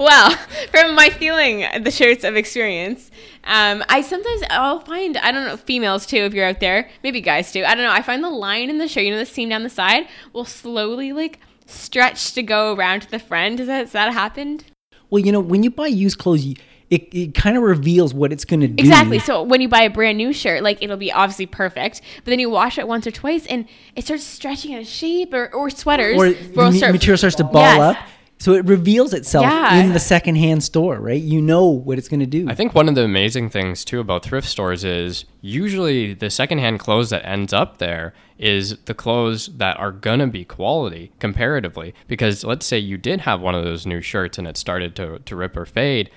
[0.00, 0.30] well,
[0.72, 3.10] from my feeling, the shirts of experience,
[3.44, 7.20] um, I sometimes I'll find I don't know females too if you're out there, maybe
[7.20, 7.64] guys too.
[7.64, 7.92] I don't know.
[7.92, 10.44] I find the line in the shirt, you know, the seam down the side, will
[10.44, 13.58] slowly like stretch to go around to the front.
[13.58, 14.64] Does that has that happened?
[15.10, 16.54] well, you know, when you buy used clothes, you,
[16.88, 18.74] it, it kind of reveals what it's going to do.
[18.78, 19.18] Exactly.
[19.18, 22.38] So when you buy a brand new shirt, like it'll be obviously perfect, but then
[22.38, 25.34] you wash it once or twice, and it starts stretching out of shape.
[25.34, 27.96] Or, or sweaters, Or the material starts to ball Yes.
[27.96, 27.96] up.
[28.40, 29.76] So it reveals itself Yeah.
[29.84, 31.20] in the secondhand store, right?
[31.20, 32.48] You know what it's going to do.
[32.48, 36.80] I think one of the amazing things too about thrift stores is usually the secondhand
[36.80, 41.92] clothes that ends up there is the clothes that are gonna be quality comparatively.
[42.08, 45.18] Because let's say you did have one of those new shirts and it started to,
[45.18, 46.08] to rip or fade,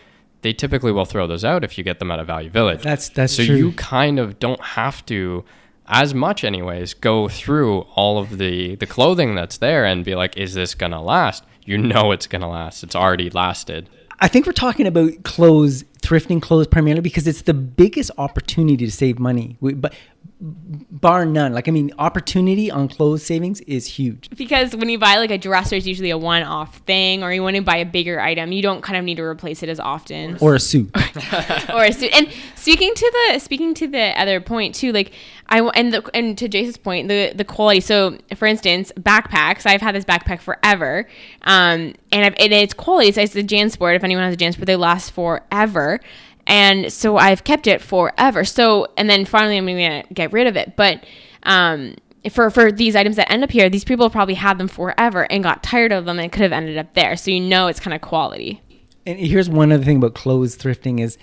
[0.44, 2.80] they typically will throw those out if you get them at a value village.
[2.84, 3.56] That's- that's so true.
[3.58, 5.44] you kind of don't have to
[5.88, 10.38] as much anyways go through all of the the clothing that's there and be like
[10.38, 14.54] is this gonna last you know it's gonna last it's already lasted I think we're
[14.54, 19.58] talking about clothes, thrifting clothes primarily because it's the biggest opportunity to save money.
[19.60, 19.94] We, but
[20.40, 24.30] bar none, like I mean, opportunity on clothes savings is huge.
[24.38, 27.56] because when you buy like a dresser, it's usually a one-off thing, or you want
[27.58, 30.38] to buy a bigger item, you don't kind of need to replace it as often.
[30.40, 30.90] Or a suit.
[31.74, 32.14] or a suit.
[32.14, 35.12] And speaking to the speaking to the other point too, like
[35.54, 37.80] I and the and to Jason's point, the the quality.
[37.80, 39.68] So for instance, backpacks.
[39.68, 41.08] I've had this backpack forever,
[41.44, 43.10] um, and I've and its quality.
[43.10, 43.96] It's, it's a JanSport.
[43.96, 46.00] If anyone has a JanSport, they last forever.
[46.48, 48.44] And so I've kept it forever.
[48.46, 51.06] So and then finally I'm gonna get rid of it, but.
[51.46, 51.96] Um,
[52.32, 55.44] for for these items that end up here, these people probably had them forever and
[55.44, 57.18] got tired of them and could have ended up there.
[57.18, 58.62] So you know it's kind of quality.
[59.06, 61.18] And here's one other thing about clothes thrifting is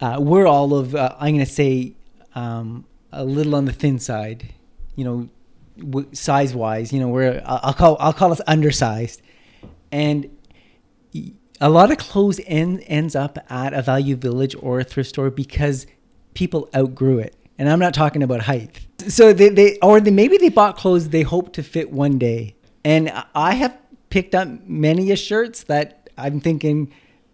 [0.00, 1.92] uh, we're all of uh, I'm going to say
[2.34, 4.52] um, a little on the thin side,
[4.96, 5.28] you know,
[5.78, 6.92] w- size wise.
[6.92, 9.22] You know, we're I'll call I'll call us undersized,
[9.92, 10.30] and
[11.60, 15.30] a lot of clothes end, ends up at a value village or a thrift store
[15.30, 15.86] because
[16.34, 17.36] people outgrew it.
[17.58, 18.80] And I'm not talking about height.
[19.06, 22.56] So they, they or they maybe they bought clothes they hope to fit one day.
[22.84, 23.76] And I have
[24.08, 26.92] picked up many a shirts that I'm thinking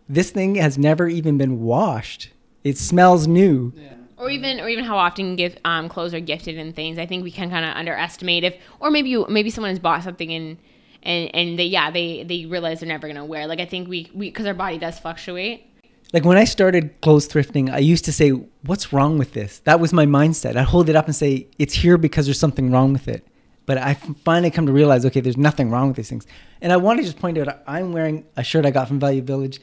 [0.09, 2.31] this thing has never even been washed.
[2.65, 3.73] It smells new.
[4.17, 6.99] Or even or even how often gift um, clothes are gifted and things.
[6.99, 10.03] I think we can kind of underestimate if, or maybe you, maybe someone has bought
[10.03, 10.57] something and
[11.03, 13.47] and and they yeah they they realize they're never gonna wear.
[13.47, 15.65] Like I think we we because our body does fluctuate.
[16.13, 18.31] Like when I started clothes thrifting, I used to say,
[18.63, 20.57] "What's wrong with this?" That was my mindset.
[20.57, 23.27] I'd hold it up and say, "It's here because there's something wrong with it."
[23.67, 23.95] But I
[24.25, 26.25] finally come to realize, okay, there's nothing wrong with these things.
[26.61, 29.23] And I want to just point out, I'm wearing a shirt I got from Value
[29.23, 29.61] Village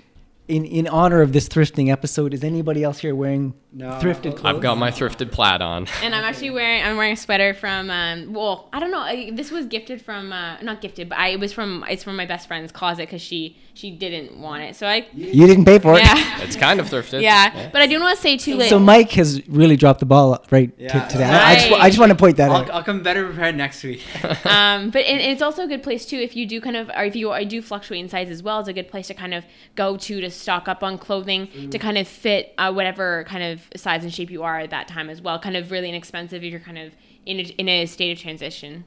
[0.50, 2.34] in in honor of this thrifting episode.
[2.34, 4.56] Is anybody else here wearing thrifted clothes?
[4.56, 7.90] i've got my thrifted plaid on And I'm actually wearing I'm wearing a sweater from
[7.90, 11.30] um well I don't know I, this was gifted from uh, not gifted but I
[11.30, 14.76] it was from it's from my best friend's closet because she she didn't want it
[14.76, 16.04] so I You didn't pay for it.
[16.04, 18.78] yeah it's kind of thrifted yeah but I do want to say too like So
[18.78, 21.06] Mike has really dropped the ball right Yeah.
[21.08, 21.24] to, today.
[21.26, 22.70] I, I just, I just want to point that I'll, out.
[22.70, 24.04] I'll come better prepared next week.
[24.46, 27.06] um, but and it's also a good place too if you do kind of or
[27.06, 28.60] if you I do fluctuate in size as well.
[28.60, 29.44] It's a good place to kind of
[29.76, 33.63] go to to stock up on clothing to kind of fit uh, whatever kind of
[33.76, 35.40] size and shape you are at that time as well.
[35.40, 36.94] Kind of really inexpensive if you're kind of
[37.26, 38.86] in a, in a state of transition.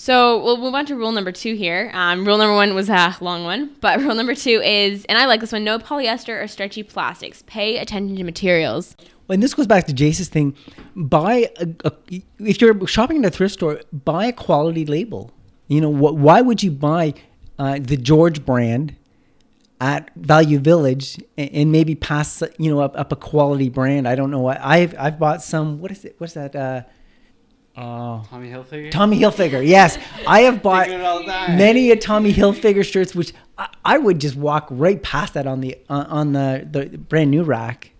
[0.00, 1.90] So we'll move on to rule number two here.
[1.92, 5.26] Um, rule number one was a long one, but rule number two is, and I
[5.26, 7.42] like this one: no polyester or stretchy plastics.
[7.46, 8.96] Pay attention to materials.
[9.28, 10.54] and this goes back to Jace's thing.
[10.94, 11.92] Buy a, a,
[12.38, 15.32] if you're shopping at a thrift store, buy a quality label.
[15.66, 17.14] You know, wh- why would you buy
[17.58, 18.94] uh, the George brand
[19.80, 24.06] at Value Village and, and maybe pass you know up, up a quality brand?
[24.08, 24.40] I don't know.
[24.40, 25.80] what I've I've bought some.
[25.80, 26.16] What is it?
[26.18, 26.54] What's that?
[26.56, 26.82] Uh,
[27.76, 28.90] uh, Tommy Hilfiger.
[28.90, 29.64] Tommy Hilfiger.
[29.66, 31.56] Yes, I have bought Thinking it all the time.
[31.56, 35.60] many a Tommy Hilfiger shirts, which I, I would just walk right past that on
[35.60, 37.92] the uh, on the, the brand new rack.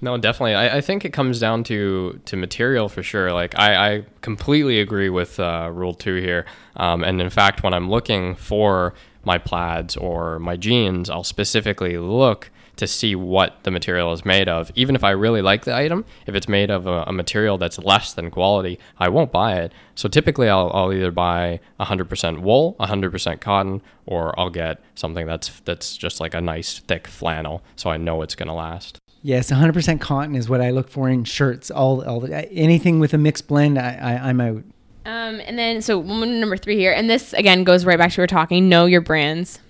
[0.00, 0.54] No, definitely.
[0.54, 3.32] I, I think it comes down to to material for sure.
[3.32, 6.46] Like I, I completely agree with uh, rule two here.
[6.76, 8.94] Um, and in fact, when I'm looking for
[9.26, 14.48] my plaids or my jeans, I'll specifically look to see what the material is made
[14.48, 14.70] of.
[14.74, 17.78] Even if I really like the item, if it's made of a, a material that's
[17.78, 19.72] less than quality, I won't buy it.
[19.94, 25.60] So typically, I'll, I'll either buy 100% wool, 100% cotton, or I'll get something that's
[25.60, 28.98] that's just like a nice thick flannel, so I know it's gonna last.
[29.22, 31.70] Yes, 100% cotton is what I look for in shirts.
[31.70, 34.62] All, all anything with a mixed blend, I, I, I'm out.
[35.06, 38.20] Um, and then so woman number three here, and this again goes right back to
[38.20, 38.68] we're talking.
[38.68, 39.60] Know your brands.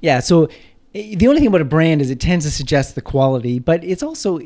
[0.00, 0.20] Yeah.
[0.20, 0.48] So
[0.92, 4.02] the only thing about a brand is it tends to suggest the quality, but it's
[4.02, 4.40] also.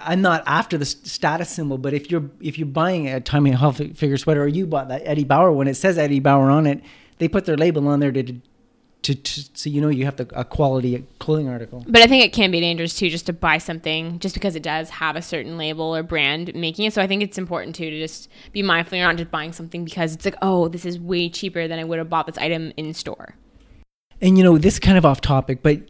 [0.00, 4.18] I'm not after the status symbol, but if you're if you're buying a Tommy Hilfiger
[4.18, 6.82] sweater or you bought that Eddie Bauer one, it says Eddie Bauer on it.
[7.18, 8.40] They put their label on there to,
[9.04, 11.84] to, to so you know you have the, a quality clothing article.
[11.86, 14.62] But I think it can be dangerous too, just to buy something just because it
[14.62, 16.94] does have a certain label or brand making it.
[16.94, 19.84] So I think it's important too to just be mindful you're not just buying something
[19.84, 22.72] because it's like, oh, this is way cheaper than I would have bought this item
[22.76, 23.34] in store.
[24.20, 25.80] And you know, this is kind of off topic, but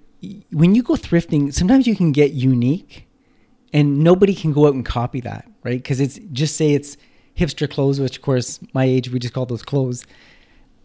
[0.50, 3.06] when you go thrifting, sometimes you can get unique
[3.72, 5.78] and nobody can go out and copy that, right?
[5.78, 6.96] Because it's just say it's
[7.36, 10.04] hipster clothes, which of course my age we just call those clothes.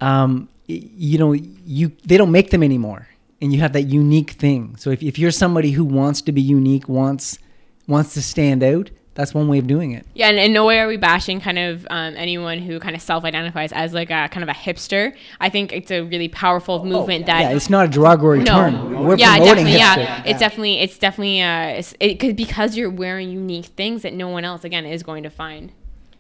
[0.02, 3.08] Um, you know, you they don't make them anymore,
[3.42, 4.76] and you have that unique thing.
[4.78, 7.40] So if, if you're somebody who wants to be unique, wants
[7.88, 10.06] wants to stand out, that's one way of doing it.
[10.14, 13.02] Yeah, and in no way are we bashing kind of um, anyone who kind of
[13.02, 15.16] self-identifies as like a kind of a hipster.
[15.42, 19.04] I think it's a really powerful movement that yeah, it's not a derogatory term.
[19.04, 19.80] We're yeah, promoting definitely.
[19.80, 20.06] hipster.
[20.06, 24.14] Yeah, it's definitely it's definitely uh, it's, it, cause, because you're wearing unique things that
[24.14, 25.72] no one else again is going to find.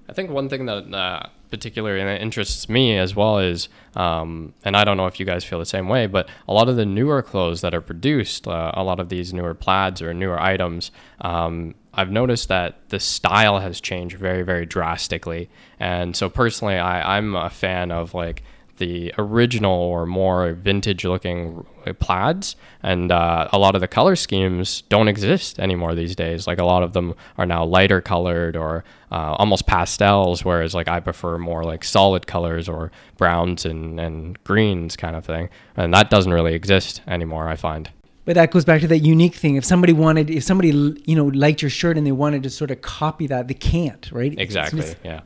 [0.09, 4.53] I think one thing that uh, particularly and it interests me as well is, um,
[4.63, 6.75] and I don't know if you guys feel the same way, but a lot of
[6.75, 10.39] the newer clothes that are produced, uh, a lot of these newer plaids or newer
[10.39, 10.91] items,
[11.21, 15.49] um, I've noticed that the style has changed very, very drastically.
[15.79, 18.43] And so personally, I, I'm a fan of like
[18.79, 21.65] the original or more vintage looking
[21.99, 22.55] plaids.
[22.81, 26.47] And uh, a lot of the color schemes don't exist anymore these days.
[26.47, 30.87] Like a lot of them are now lighter colored or uh, almost pastels whereas like
[30.87, 35.49] i prefer more like solid colors or browns and, and greens kind of thing.
[35.77, 37.89] And that doesn't really exist anymore i find.
[38.25, 39.55] But that goes back to that unique thing.
[39.55, 40.69] If somebody wanted, if somebody
[41.05, 44.07] you know liked your shirt and they wanted to sort of copy that, they can't,
[44.11, 44.31] right?
[44.31, 45.21] It's- exactly it's- yeah.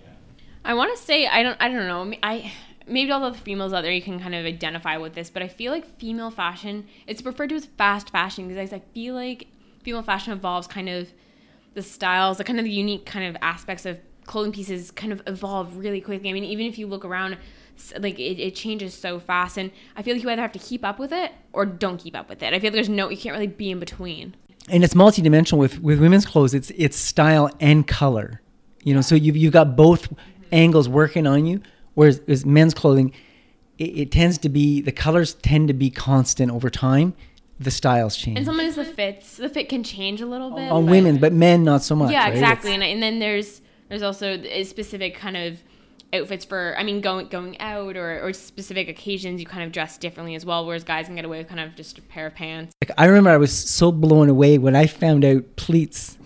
[0.66, 2.02] I want to say I don't I don't know.
[2.02, 2.54] I, mean, I
[2.88, 5.48] maybe all the females out there you can kind of identify with this, but I
[5.48, 9.48] feel like female fashion it's referred to as fast fashion because I feel like
[9.84, 11.12] female fashion evolves kind of
[11.74, 15.22] the styles, the kind of the unique kind of aspects of clothing pieces kind of
[15.28, 16.30] evolve really quickly.
[16.30, 17.38] I mean, even if you look around,
[18.00, 20.86] like it, it changes so fast, and I feel like you either have to keep
[20.86, 22.54] up with it or don't keep up with it.
[22.54, 24.36] I feel like there's no you can't really be in between.
[24.70, 26.54] and it's multidimensional with with women's clothes.
[26.54, 28.42] It's it's style and color,
[28.84, 29.02] you know.
[29.02, 30.14] So you've you've got both
[30.52, 31.62] angles working on you.
[31.96, 33.12] Whereas as men's clothing,
[33.78, 37.14] it, it tends to be the colors tend to be constant over time.
[37.60, 40.72] The styles change And sometimes the fits, the fit can change a little bit.
[40.72, 42.12] on but- women, but men not so much.
[42.12, 42.34] yeah right?
[42.34, 45.62] exactly and, and then there's there's also a specific kind of
[46.14, 49.98] outfits for i mean going going out or, or specific occasions you kind of dress
[49.98, 52.36] differently as well whereas guys can get away with kind of just a pair of
[52.36, 56.18] pants Like, I remember I was so blown away when I found out pleats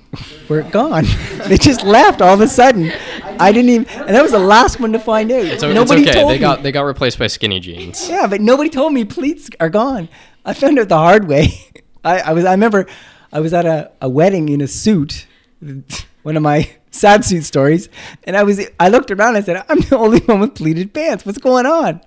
[0.49, 1.05] were gone.
[1.47, 2.91] they just left all of a sudden.
[3.39, 5.59] I didn't even, and that was the last one to find out.
[5.59, 6.39] so nobody it's okay told they me.
[6.39, 10.09] got they got replaced by skinny jeans Yeah, but nobody told me pleats are gone.
[10.45, 11.49] I found out the hard way.
[12.03, 12.87] I, I was I remember
[13.31, 15.27] I was at a, a wedding in a suit,
[16.23, 17.89] one of my sad suit stories,
[18.23, 20.93] and I was I looked around and I said, I'm the only one with pleated
[20.93, 21.25] pants.
[21.25, 22.01] What's going on?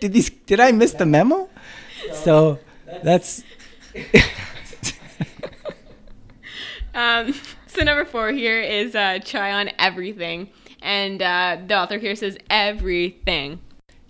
[0.00, 1.48] Did these did I miss the memo?
[2.12, 2.58] So
[3.02, 3.42] that's
[6.96, 7.32] um,
[7.68, 10.48] so number four here is uh, try on everything
[10.82, 13.60] and uh, the author here says everything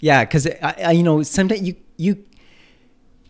[0.00, 0.46] Yeah, because
[0.92, 2.24] you know, sometimes you you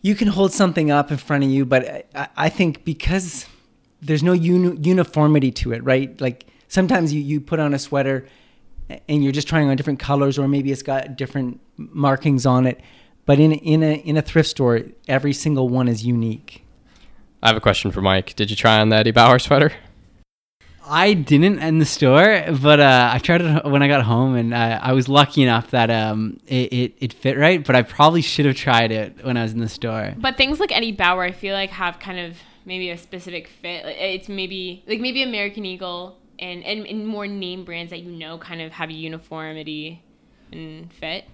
[0.02, 3.46] you can hold something up in front of you, but I- I, I think because
[4.02, 6.20] there's no uni- uniformity to it, right?
[6.20, 8.26] Like sometimes you, you put on a sweater
[9.09, 12.80] and you're just trying on different colors, or maybe it's got different markings on it.
[13.26, 16.64] But in in a in a thrift store, every single one is unique.
[17.43, 19.72] I have a question for mike did you try on the eddie bauer sweater
[20.89, 24.55] I didn't in the store, but uh, I tried it when I got home, and
[24.55, 27.64] uh, I was lucky enough that um, it, it, it fit right.
[27.64, 30.14] But I probably should have tried it when I was in the store.
[30.16, 33.82] but things like eddie bauer i feel like have kind of maybe a specific fit
[33.84, 38.39] it's maybe like maybe american eagle and, and, and more name brands that you know
[38.39, 40.03] kind of have a uniformity
[40.53, 41.24] and fit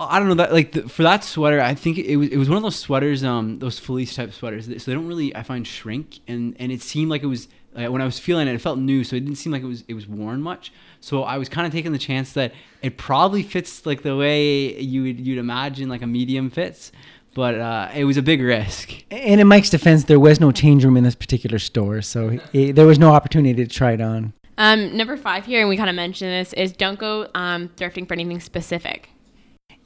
[0.00, 1.60] I don't know that like the, for that sweater.
[1.60, 4.66] I think it was it was one of those sweaters, um, those fleece type sweaters.
[4.68, 7.48] that- So they don't really, I find, shrink, and and it seemed like it was
[7.76, 9.66] uh, when I was feeling it, it felt new, so it didn't seem like it
[9.66, 10.72] was it was worn much.
[11.00, 14.78] So I was kind of taking the chance that it probably fits like the way
[14.80, 16.92] you would you'd imagine like a medium fits,
[17.34, 18.92] but uh, it was a big risk.
[19.10, 22.72] And in Mike's defense, there was no change room in this particular store, so eh,
[22.72, 24.32] there was no opportunity to try it on.
[24.58, 28.08] Um, number five here, and we kind of mentioned this, is don't go um, thrifting
[28.08, 29.10] for anything specific.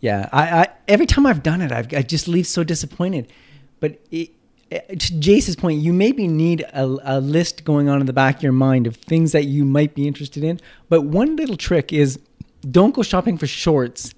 [0.03, 3.33] Yeah, I, I every time I've done it, I've, I just leave so disappointed.
[3.81, 4.31] But it,
[4.71, 8.37] it- to Jace's point, you maybe need a, a list going on in the back
[8.37, 10.61] of your mind of things that you might be interested in.
[10.91, 12.19] But one little trick is
[12.71, 14.15] don't go shopping for shorts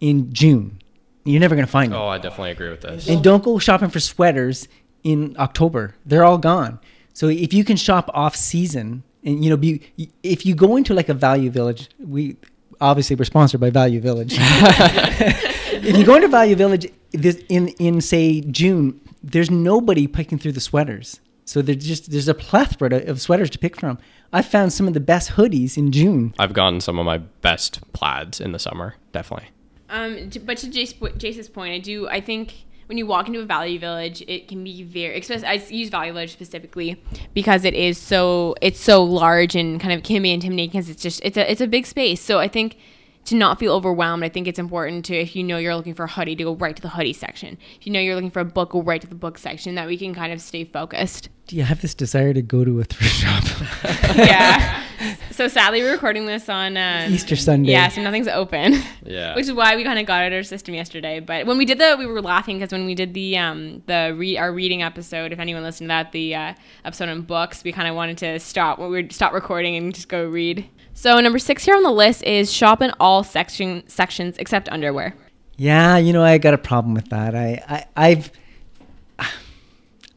[0.00, 0.78] in June
[1.26, 2.00] you're never gonna find them.
[2.00, 3.08] Oh, I definitely agree with this.
[3.08, 4.68] And don't go shopping for sweaters
[5.02, 5.94] in October.
[6.06, 6.78] They're all gone.
[7.14, 9.82] So if you can shop off season and you know be
[10.22, 12.36] if you go into like a Value Village, we
[12.80, 14.36] obviously we're sponsored by Value Village.
[14.38, 20.52] if you go into Value Village this in in say June, there's nobody picking through
[20.52, 21.20] the sweaters.
[21.44, 23.98] So there's just there's a plethora of sweaters to pick from.
[24.32, 26.34] I found some of the best hoodies in June.
[26.38, 29.48] I've gotten some of my best plaids in the summer, definitely.
[29.88, 32.08] Um, but to Jace, Jace's point, I do.
[32.08, 35.22] I think when you walk into a value village, it can be very.
[35.44, 37.02] I use value village specifically
[37.34, 41.02] because it is so it's so large and kind of can be intimidating because it's
[41.02, 42.20] just it's a it's a big space.
[42.20, 42.78] So I think
[43.26, 46.04] to not feel overwhelmed, I think it's important to, if you know you're looking for
[46.04, 47.58] a hoodie, to go right to the hoodie section.
[47.78, 49.74] If you know you're looking for a book, go right to the book section.
[49.74, 51.28] That we can kind of stay focused.
[51.46, 53.44] Do you have this desire to go to a thrift shop?
[54.16, 54.82] yeah.
[55.30, 57.70] So sadly, we're recording this on um, Easter Sunday.
[57.72, 58.82] Yeah, so nothing's open.
[59.04, 59.36] Yeah.
[59.36, 61.20] Which is why we kind of got out of our system yesterday.
[61.20, 64.14] But when we did the, we were laughing because when we did the um the
[64.16, 66.54] re- our reading episode, if anyone listened to that, the uh,
[66.84, 68.78] episode on books, we kind of wanted to stop.
[68.78, 70.68] We would stop recording and just go read.
[70.96, 75.14] So number six here on the list is shop in all section sections except underwear.
[75.58, 77.34] Yeah, you know I got a problem with that.
[77.34, 78.30] I, I I've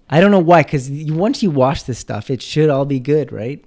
[0.10, 3.34] I don't know why because once you wash this stuff, it should all be good,
[3.34, 3.64] right?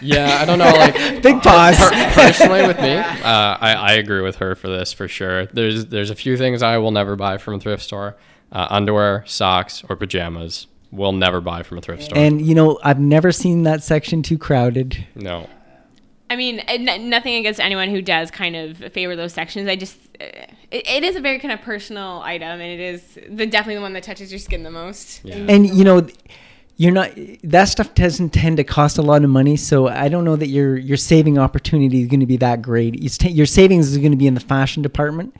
[0.00, 0.70] Yeah, I don't know.
[0.70, 1.76] Like big pause.
[2.14, 5.46] personally, with me, uh, I, I agree with her for this for sure.
[5.46, 8.16] There's there's a few things I will never buy from a thrift store:
[8.52, 10.68] uh, underwear, socks, or pajamas.
[10.92, 12.16] Will never buy from a thrift store.
[12.16, 15.04] And you know I've never seen that section too crowded.
[15.16, 15.48] no.
[16.28, 19.68] I mean, n- nothing against anyone who does kind of favor those sections.
[19.68, 20.24] I just, uh,
[20.70, 23.80] it, it is a very kind of personal item, and it is the definitely the
[23.80, 25.24] one that touches your skin the most.
[25.24, 25.36] Yeah.
[25.36, 26.06] And you know
[26.76, 27.10] you're not
[27.42, 30.48] that stuff doesn't tend to cost a lot of money so i don't know that
[30.48, 34.16] your your saving opportunity is going to be that great your savings is going to
[34.16, 35.34] be in the fashion department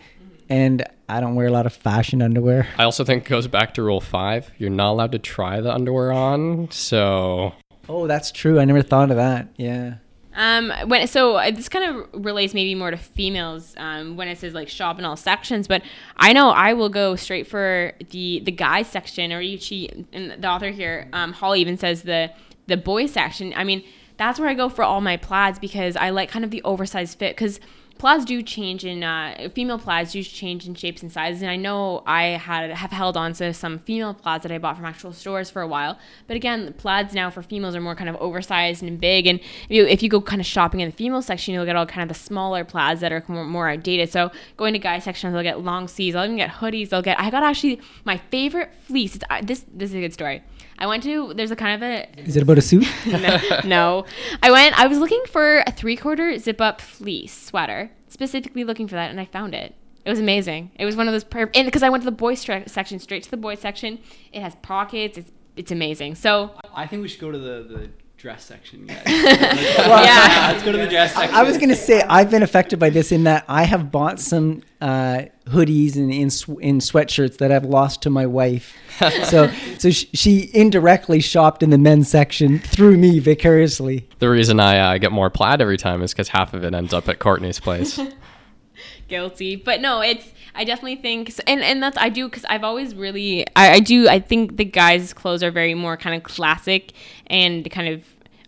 [0.49, 3.75] and i don't wear a lot of fashion underwear I also think it goes back
[3.75, 4.51] to rule five.
[4.59, 6.71] You're not allowed to try the underwear on.
[6.71, 7.53] So
[7.89, 9.97] oh that's true i never thought of that yeah
[10.37, 14.39] Um, when so uh, this kind of relates maybe more to females um, when it
[14.39, 15.83] says like shop in all sections, but
[16.19, 20.31] I know I will go straight for the the guys section or you she and
[20.43, 22.31] the author here um, Holly even says the
[22.67, 23.55] the boys section.
[23.57, 23.83] I mean
[24.19, 27.19] that's where I go for all my plaids because I like kind of the oversized
[27.19, 27.59] fit because
[27.99, 31.57] plaids do change in uh, female plaids do change in shapes and sizes and i
[31.57, 35.13] know i had have held on to some female plaids that i bought from actual
[35.13, 38.83] stores for a while but again plaids now for females are more kind of oversized
[38.83, 41.55] and big and if you, if you go kind of shopping in the female section
[41.55, 44.73] you'll get all kind of the smaller plaids that are more, more outdated so going
[44.73, 47.43] to guy sections they'll get long sleeves i'll even get hoodies they'll get i got
[47.43, 50.43] actually my favorite fleece it's, uh, this this is a good story
[50.79, 54.07] I went to there's a kind of a is it about a suit no, no.
[54.43, 58.89] I went I was looking for a three quarter zip up fleece sweater specifically looking
[58.89, 59.75] for that and I found it.
[60.05, 60.71] It was amazing.
[60.79, 62.99] It was one of those per- and because I went to the boys stre- section
[63.01, 63.99] straight to the boys section.
[64.33, 65.19] It has pockets.
[65.19, 66.15] It's it's amazing.
[66.15, 67.91] So I think we should go to the, the
[68.27, 69.03] dress section, guys.
[69.07, 70.51] yeah.
[70.51, 71.33] Let's go to the dress section.
[71.33, 74.19] I was going to say I've been affected by this in that I have bought
[74.19, 78.75] some uh, hoodies and in, sw- in sweatshirts that I've lost to my wife.
[79.27, 79.49] so
[79.79, 84.09] so sh- she indirectly shopped in the men's section through me vicariously.
[84.19, 86.93] the reason I uh, get more plaid every time is because half of it ends
[86.93, 88.01] up at Courtney's place.
[89.09, 92.93] guilty but no it's i definitely think and and that's i do because i've always
[92.93, 96.93] really I, I do i think the guys clothes are very more kind of classic
[97.29, 98.03] and kind of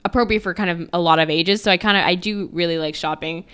[0.09, 2.79] appropriate for kind of a lot of ages so i kind of i do really
[2.79, 3.45] like shopping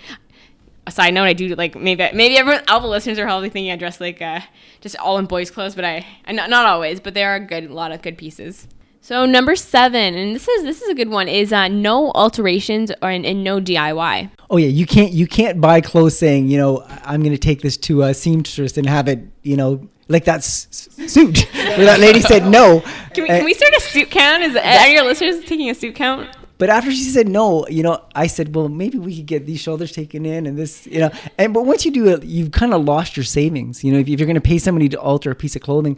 [0.87, 3.71] a side note i do like maybe maybe everyone all the listeners are probably thinking
[3.71, 4.39] i dress like uh
[4.81, 7.39] just all in boys clothes but i, I not, not always but there are a
[7.39, 8.67] good a lot of good pieces
[9.05, 12.91] so number seven, and this is this is a good one, is uh, no alterations
[13.03, 14.31] or and, and no DIY.
[14.49, 17.61] Oh yeah, you can't you can't buy clothes saying you know I'm going to take
[17.61, 21.85] this to a seamstress and have it you know like that s- s- suit where
[21.85, 22.81] that lady said no.
[23.13, 24.41] Can we, can we start a suit count?
[24.41, 26.34] Is are your listeners taking a suit count?
[26.57, 29.59] But after she said no, you know, I said, well, maybe we could get these
[29.59, 31.11] shoulders taken in and this, you know.
[31.37, 33.83] And but once you do it, you've kind of lost your savings.
[33.83, 35.97] You know, if, if you're going to pay somebody to alter a piece of clothing,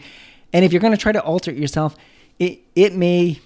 [0.54, 1.96] and if you're going to try to alter it yourself,
[2.40, 3.40] it it may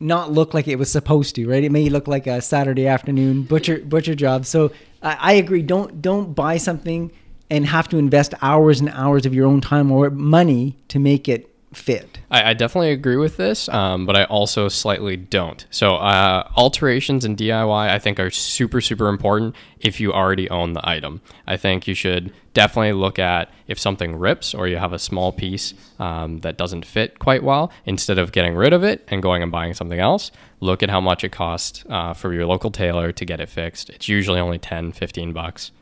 [0.00, 1.64] not look like it was supposed to, right?
[1.64, 4.44] It may look like a Saturday afternoon butcher butcher job.
[4.44, 5.62] So I, I agree.
[5.62, 7.12] Don't don't buy something
[7.48, 11.28] and have to invest hours and hours of your own time or money to make
[11.28, 12.18] it fit.
[12.30, 15.66] I, I definitely agree with this, um, but I also slightly don't.
[15.70, 20.72] So uh, alterations and DIY, I think, are super super important if you already own
[20.72, 21.20] the item.
[21.46, 25.30] I think you should definitely look at if something rips or you have a small
[25.32, 27.70] piece um, that doesn't fit quite well.
[27.84, 31.00] Instead of getting rid of it and going and buying something else, look at how
[31.00, 33.90] much it costs uh, for your local tailor to get it fixed.
[33.90, 35.72] It's usually only 10, 15 bucks.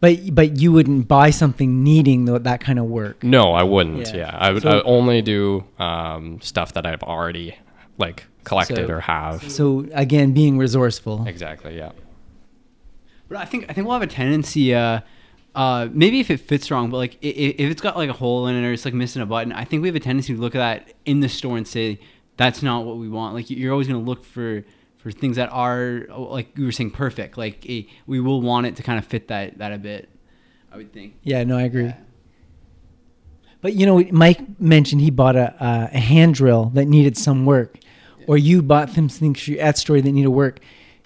[0.00, 3.24] But but you wouldn't buy something needing tho- that kind of work.
[3.24, 4.08] No, I wouldn't.
[4.08, 4.16] Yeah.
[4.16, 7.56] Yeah, I would So- I would only do um, stuff that I've already
[7.98, 9.50] like collected So- or have.
[9.50, 11.24] So again, being resourceful.
[11.26, 11.76] Exactly.
[11.76, 11.90] Yeah.
[13.28, 14.74] But I think I think we'll have a tendency.
[14.74, 15.00] Uh,
[15.54, 18.12] uh, maybe if it fits wrong, but like i- i- if it's got like a
[18.12, 20.32] hole in it or it's like missing a button, I think we have a tendency
[20.34, 21.98] to look at that in the store and say
[22.36, 23.34] that's not what we want.
[23.34, 24.64] Like you're always going to look for
[25.08, 27.38] for things that are oh, like you were saying perfect.
[27.38, 27.64] Like
[28.06, 30.08] we will want it to kind of fit that that a bit.
[30.70, 31.14] I would think.
[31.22, 31.92] Yeah, no, I agree.
[33.60, 37.46] But you know, Mike mentioned he bought a, a, a hand drill that needed some
[37.46, 37.78] work,
[38.26, 40.60] or you bought something ad story that needed work.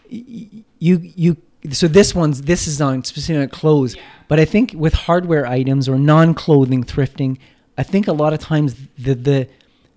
[0.08, 1.36] You you
[1.70, 3.96] so this one's this is on specific clothes,
[4.28, 7.38] but I think with hardware items or non-clothing thrifting,
[7.78, 9.48] I think a lot of times the the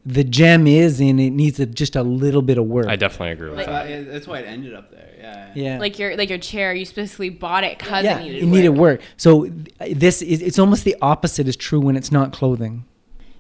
[0.06, 2.86] the gem is in it needs a, just a little bit of work.
[2.88, 4.12] I definitely agree with Like- that.
[4.12, 5.10] that's why it ended up there.
[5.20, 5.51] Yeah.
[5.56, 5.80] yeah.
[5.80, 8.70] Like your like your chair, you specifically bought it because yeah, it needed it needed
[8.70, 8.99] work.
[8.99, 9.01] work.
[9.18, 9.49] So
[9.89, 12.86] this is it's almost the opposite is true when it's not clothing.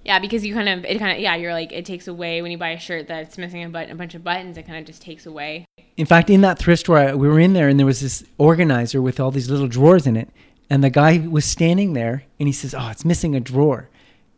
[0.03, 2.51] Yeah, because you kind of it kind of yeah, you're like it takes away when
[2.51, 4.57] you buy a shirt that's missing a button, a bunch of buttons.
[4.57, 5.65] It kind of just takes away.
[5.97, 8.23] In fact, in that thrift store, I- we were in there, and there was this
[8.39, 10.29] organizer with all these little drawers in it.
[10.69, 13.87] And the guy was standing there, and he says, "Oh, it's missing a drawer."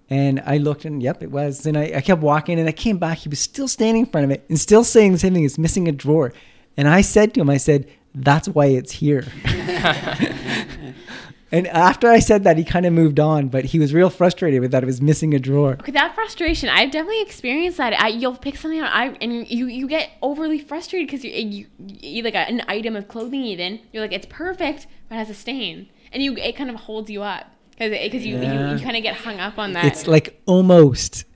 [0.10, 1.66] And I looked, and yep, it was.
[1.66, 3.20] And I, I kept walking, and I came back.
[3.20, 5.58] He was still standing in front of it, and still saying the same thing: "It's
[5.58, 6.34] missing a drawer."
[6.78, 9.26] And I said to him, "I said that's why it's here."
[11.52, 14.62] and after I said that, he kind of moved on, but he was real frustrated
[14.62, 15.74] with that it was missing a drawer.
[15.74, 18.00] Okay, that frustration, I've definitely experienced that.
[18.00, 21.66] I, you'll pick something out, I and you you get overly frustrated because you, you,
[21.80, 25.30] you like a, an item of clothing even you're like it's perfect but it has
[25.30, 28.72] a stain, and you it kind of holds you up because because you, Yeah.
[28.72, 29.86] you you kind of get hung up on that.
[29.86, 31.26] It's like almost.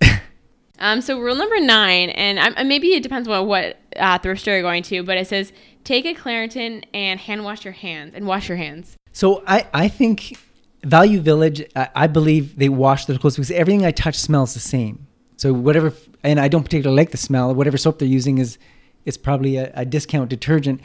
[0.82, 4.56] Um, so rule number nine, and I, maybe it depends on what uh, thrift store
[4.56, 8.26] you're going to, but it says take a Claritin and hand wash your hands and
[8.26, 8.98] wash your hands.
[9.12, 10.40] So I, I think
[10.84, 14.60] Value Village, I, I believe they wash their clothes because everything I touch smells the
[14.60, 15.06] same.
[15.38, 17.54] So whatever, and I don't particularly like the smell.
[17.54, 18.58] Whatever soap they're using is,
[19.06, 20.82] is probably a, a discount detergent.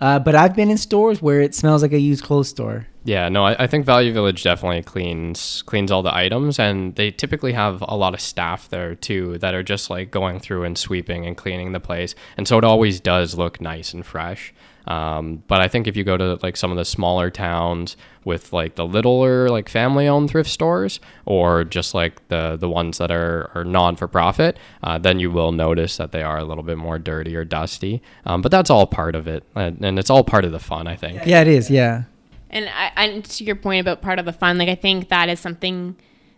[0.00, 2.86] Uh, but I've been in stores where it smells like a used clothes store.
[3.04, 7.10] Yeah, no, I, I think Value Village definitely cleans cleans all the items, and they
[7.10, 10.76] typically have a lot of staff there too that are just like going through and
[10.76, 14.52] sweeping and cleaning the place, and so it always does look nice and fresh.
[14.88, 18.54] Um, but I think if you go to like some of the smaller towns with
[18.54, 23.10] like the littler like family owned thrift stores or just like the the ones that
[23.10, 26.64] are, are non for profit, uh, then you will notice that they are a little
[26.64, 28.00] bit more dirty or dusty.
[28.24, 30.86] Um, but that's all part of it, and, and it's all part of the fun,
[30.86, 31.26] I think.
[31.26, 31.70] Yeah, it is.
[31.70, 32.04] Yeah.
[32.48, 35.28] And I, and to your point about part of the fun, like I think that
[35.28, 35.96] is something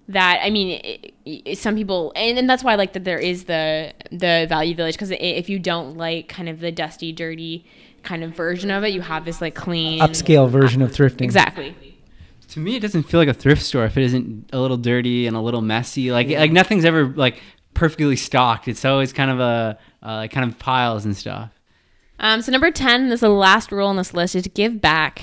[0.09, 3.21] that I mean, it, it, some people, and, and that's why I like that there
[3.21, 7.65] is the the value village because if you don't like kind of the dusty, dirty
[8.03, 11.23] kind of version of it, you have this like clean Upscale version of thrifting.
[11.23, 11.75] Exactly.
[12.49, 15.27] To me, it doesn't feel like a thrift store if it isn't a little dirty
[15.27, 16.11] and a little messy.
[16.11, 17.41] Like like nothing's ever like
[17.75, 18.67] perfectly stocked.
[18.67, 21.51] It's always kind of a uh, kind of piles and stuff.
[22.19, 24.81] Um, so number ten, this is the last rule on this list, is to give
[24.81, 25.23] back.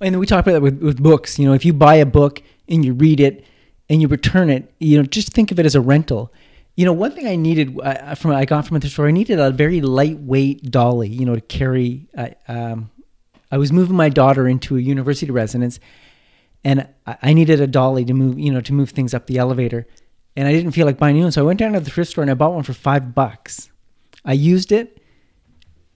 [0.00, 1.38] And we talk about that with, with books.
[1.38, 3.46] You know, if you buy a book and you read it
[3.88, 6.32] and you return it, you know, just think of it as a rental.
[6.74, 9.38] You know, one thing I needed uh, from I got from the store, I needed
[9.38, 11.08] a very lightweight dolly.
[11.08, 12.08] You know, to carry.
[12.16, 12.90] Uh, um,
[13.50, 15.78] I was moving my daughter into a university residence,
[16.64, 18.38] and I, needed a dolly to move.
[18.38, 19.86] You know, to move things up the elevator,
[20.36, 22.12] and I didn't feel like buying new one, so I went down to the thrift
[22.12, 23.70] store and I bought one for five bucks.
[24.24, 25.02] I used it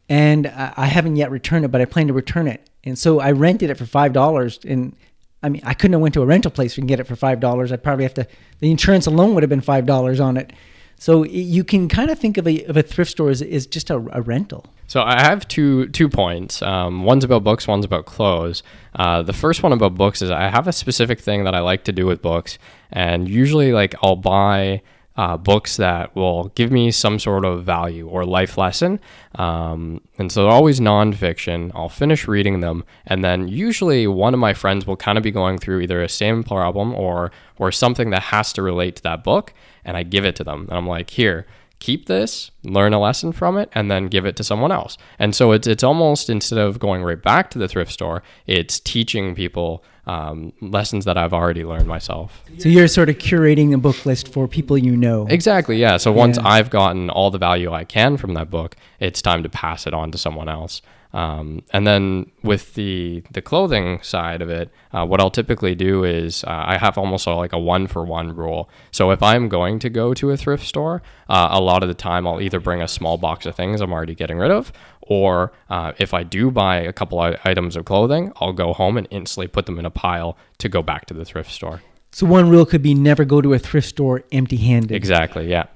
[0.09, 2.69] and I haven't yet returned it, but I plan to return it.
[2.85, 4.61] And so I rented it for five dollars.
[4.65, 4.97] And
[5.43, 7.41] I mean, I couldn't have went to a rental place and get it for five
[7.41, 7.71] dollars.
[7.73, 8.27] I'd probably have to.
[8.61, 10.53] The insurance alone would have been five dollars on it.
[10.99, 13.67] So y- you can kind of think of a of a thrift store as, as
[13.67, 14.65] just a, a rental.
[14.89, 16.63] So I have two two points.
[16.63, 18.63] Um, one's about books, one's about clothes.
[18.95, 21.85] Uh, the first one about books is I have a specific thing that I like
[21.85, 22.59] to do with books,
[22.91, 24.83] and usually like I'll buy.
[25.17, 29.01] Uh, books that will give me some sort of value or life lesson.
[29.37, 31.73] Um, and so they're always nonfiction.
[31.75, 35.31] I'll finish reading them, and then usually one of my friends will kind of be
[35.31, 39.25] going through either a same problem or or something that has to relate to that
[39.25, 39.55] book,
[39.87, 40.67] and I give it to them.
[40.69, 41.47] And I'm like, here,
[41.79, 44.99] keep this, learn a lesson from it, and then give it to someone else.
[45.19, 48.81] And so it's it's almost instead of going right back to the thrift store, it's
[48.81, 52.43] teaching people um, lessons that I've already learned myself.
[52.59, 55.27] So you're sort of curating a book list for people you know.
[55.29, 55.97] Exactly, yeah.
[55.97, 56.47] So once Yeah.
[56.49, 59.95] I've gotten all the value I can from that book, it's time to pass it
[59.95, 60.81] on to someone else.
[61.13, 66.05] Um, and then with the the clothing side of it, uh, what I'll typically do
[66.05, 68.69] is uh, I have almost like a one for one rule.
[68.91, 71.95] So if I'm going to go to a thrift store, uh, a lot of the
[71.95, 75.53] time I'll either bring a small box of things I'm already getting rid of, or
[75.71, 79.07] uh, if I do buy a couple of items of clothing, I'll go home and
[79.11, 81.83] instantly put them in a pile to go back to the thrift store.
[82.13, 84.93] So one rule could be never go to a thrift store empty-handed.
[84.95, 85.49] Exactly.
[85.49, 85.67] Yeah.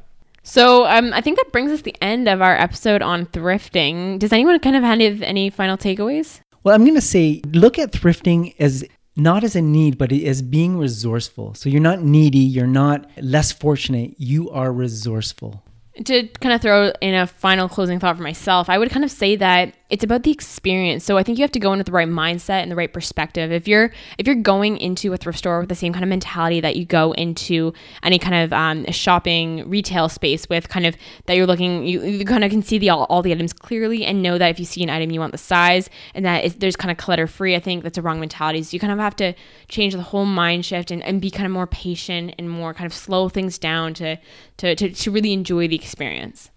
[0.42, 4.18] So um, I think that brings us the end of our episode on thrifting.
[4.18, 6.40] Does anyone kind of have any final takeaways?
[6.62, 8.84] Well, I'm going to say look at thrifting as
[9.16, 11.54] not as a need, but as being resourceful.
[11.54, 15.62] So you're not needy, you're not less fortunate, you are resourceful
[16.04, 19.10] to kind of throw in a final closing thought for myself, I would kind of
[19.10, 21.04] say that it's about the experience.
[21.04, 22.92] So I think you have to go in with the right mindset and the right
[22.92, 23.50] perspective.
[23.52, 26.60] If you're if you're going into a thrift store with the same kind of mentality
[26.60, 27.72] that you go into
[28.02, 30.96] any kind of um, shopping retail space with, kind of
[31.26, 34.04] that you're looking, you, you kind of can see the all, all, the items clearly
[34.04, 36.76] and know that if you see an item, you want the size and that there's
[36.76, 37.54] kind of clutter free.
[37.56, 38.62] I think that's a wrong mentality.
[38.62, 39.34] So you kind of have to
[39.68, 42.86] change the whole mind shift and, and be kind of more patient and more kind
[42.86, 44.16] of slow things down to
[44.58, 46.49] to, to, to really enjoy the experience?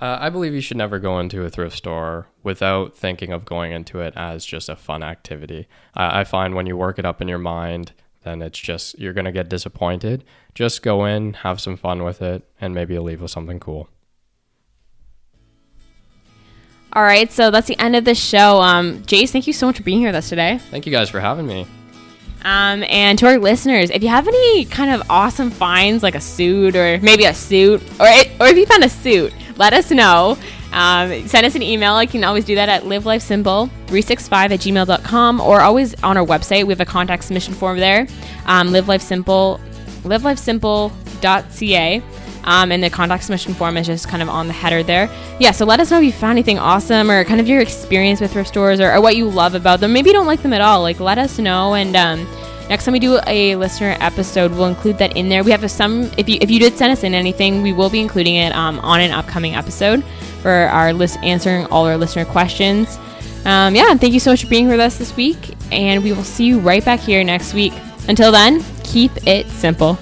[0.00, 3.72] Uh, I believe you should never go into a thrift store without thinking of going
[3.72, 5.66] into it as just a fun activity.
[5.96, 7.92] Uh, I find when you work it up in your mind,
[8.22, 10.24] then it's just, you're going to get disappointed.
[10.54, 13.88] Just go in, have some fun with it, and maybe you'll leave with something cool.
[16.92, 18.60] All right, so that's the end of the show.
[18.60, 20.58] Um, Jace, thank you so much for being here with us today.
[20.70, 21.66] Thank you guys for having me.
[22.42, 26.20] Um, and to our listeners, if you have any kind of awesome finds, like a
[26.20, 29.90] suit or maybe a suit, or it, or if you found a suit, let us
[29.90, 30.38] know.
[30.72, 32.00] Um, send us an email.
[32.02, 36.64] You can always do that at livelifesimple365 at gmail.com or always on our website.
[36.64, 38.06] We have a contact submission form there.
[38.46, 39.60] Um, live life simple,
[40.02, 42.02] livelifesimple.ca.
[42.44, 45.10] Um, and the contact submission form is just kind of on the header there.
[45.38, 48.20] Yeah, so let us know if you found anything awesome or kind of your experience
[48.20, 49.92] with thrift stores or, or what you love about them.
[49.92, 50.80] Maybe you don't like them at all.
[50.82, 51.74] Like, let us know.
[51.74, 52.26] And um,
[52.68, 55.44] next time we do a listener episode, we'll include that in there.
[55.44, 58.00] We have some, if you if you did send us in anything, we will be
[58.00, 60.02] including it um, on an upcoming episode
[60.42, 62.98] for our list answering all our listener questions.
[63.44, 66.12] Um, yeah, and thank you so much for being with us this week, and we
[66.12, 67.72] will see you right back here next week.
[68.08, 69.98] Until then, keep it simple.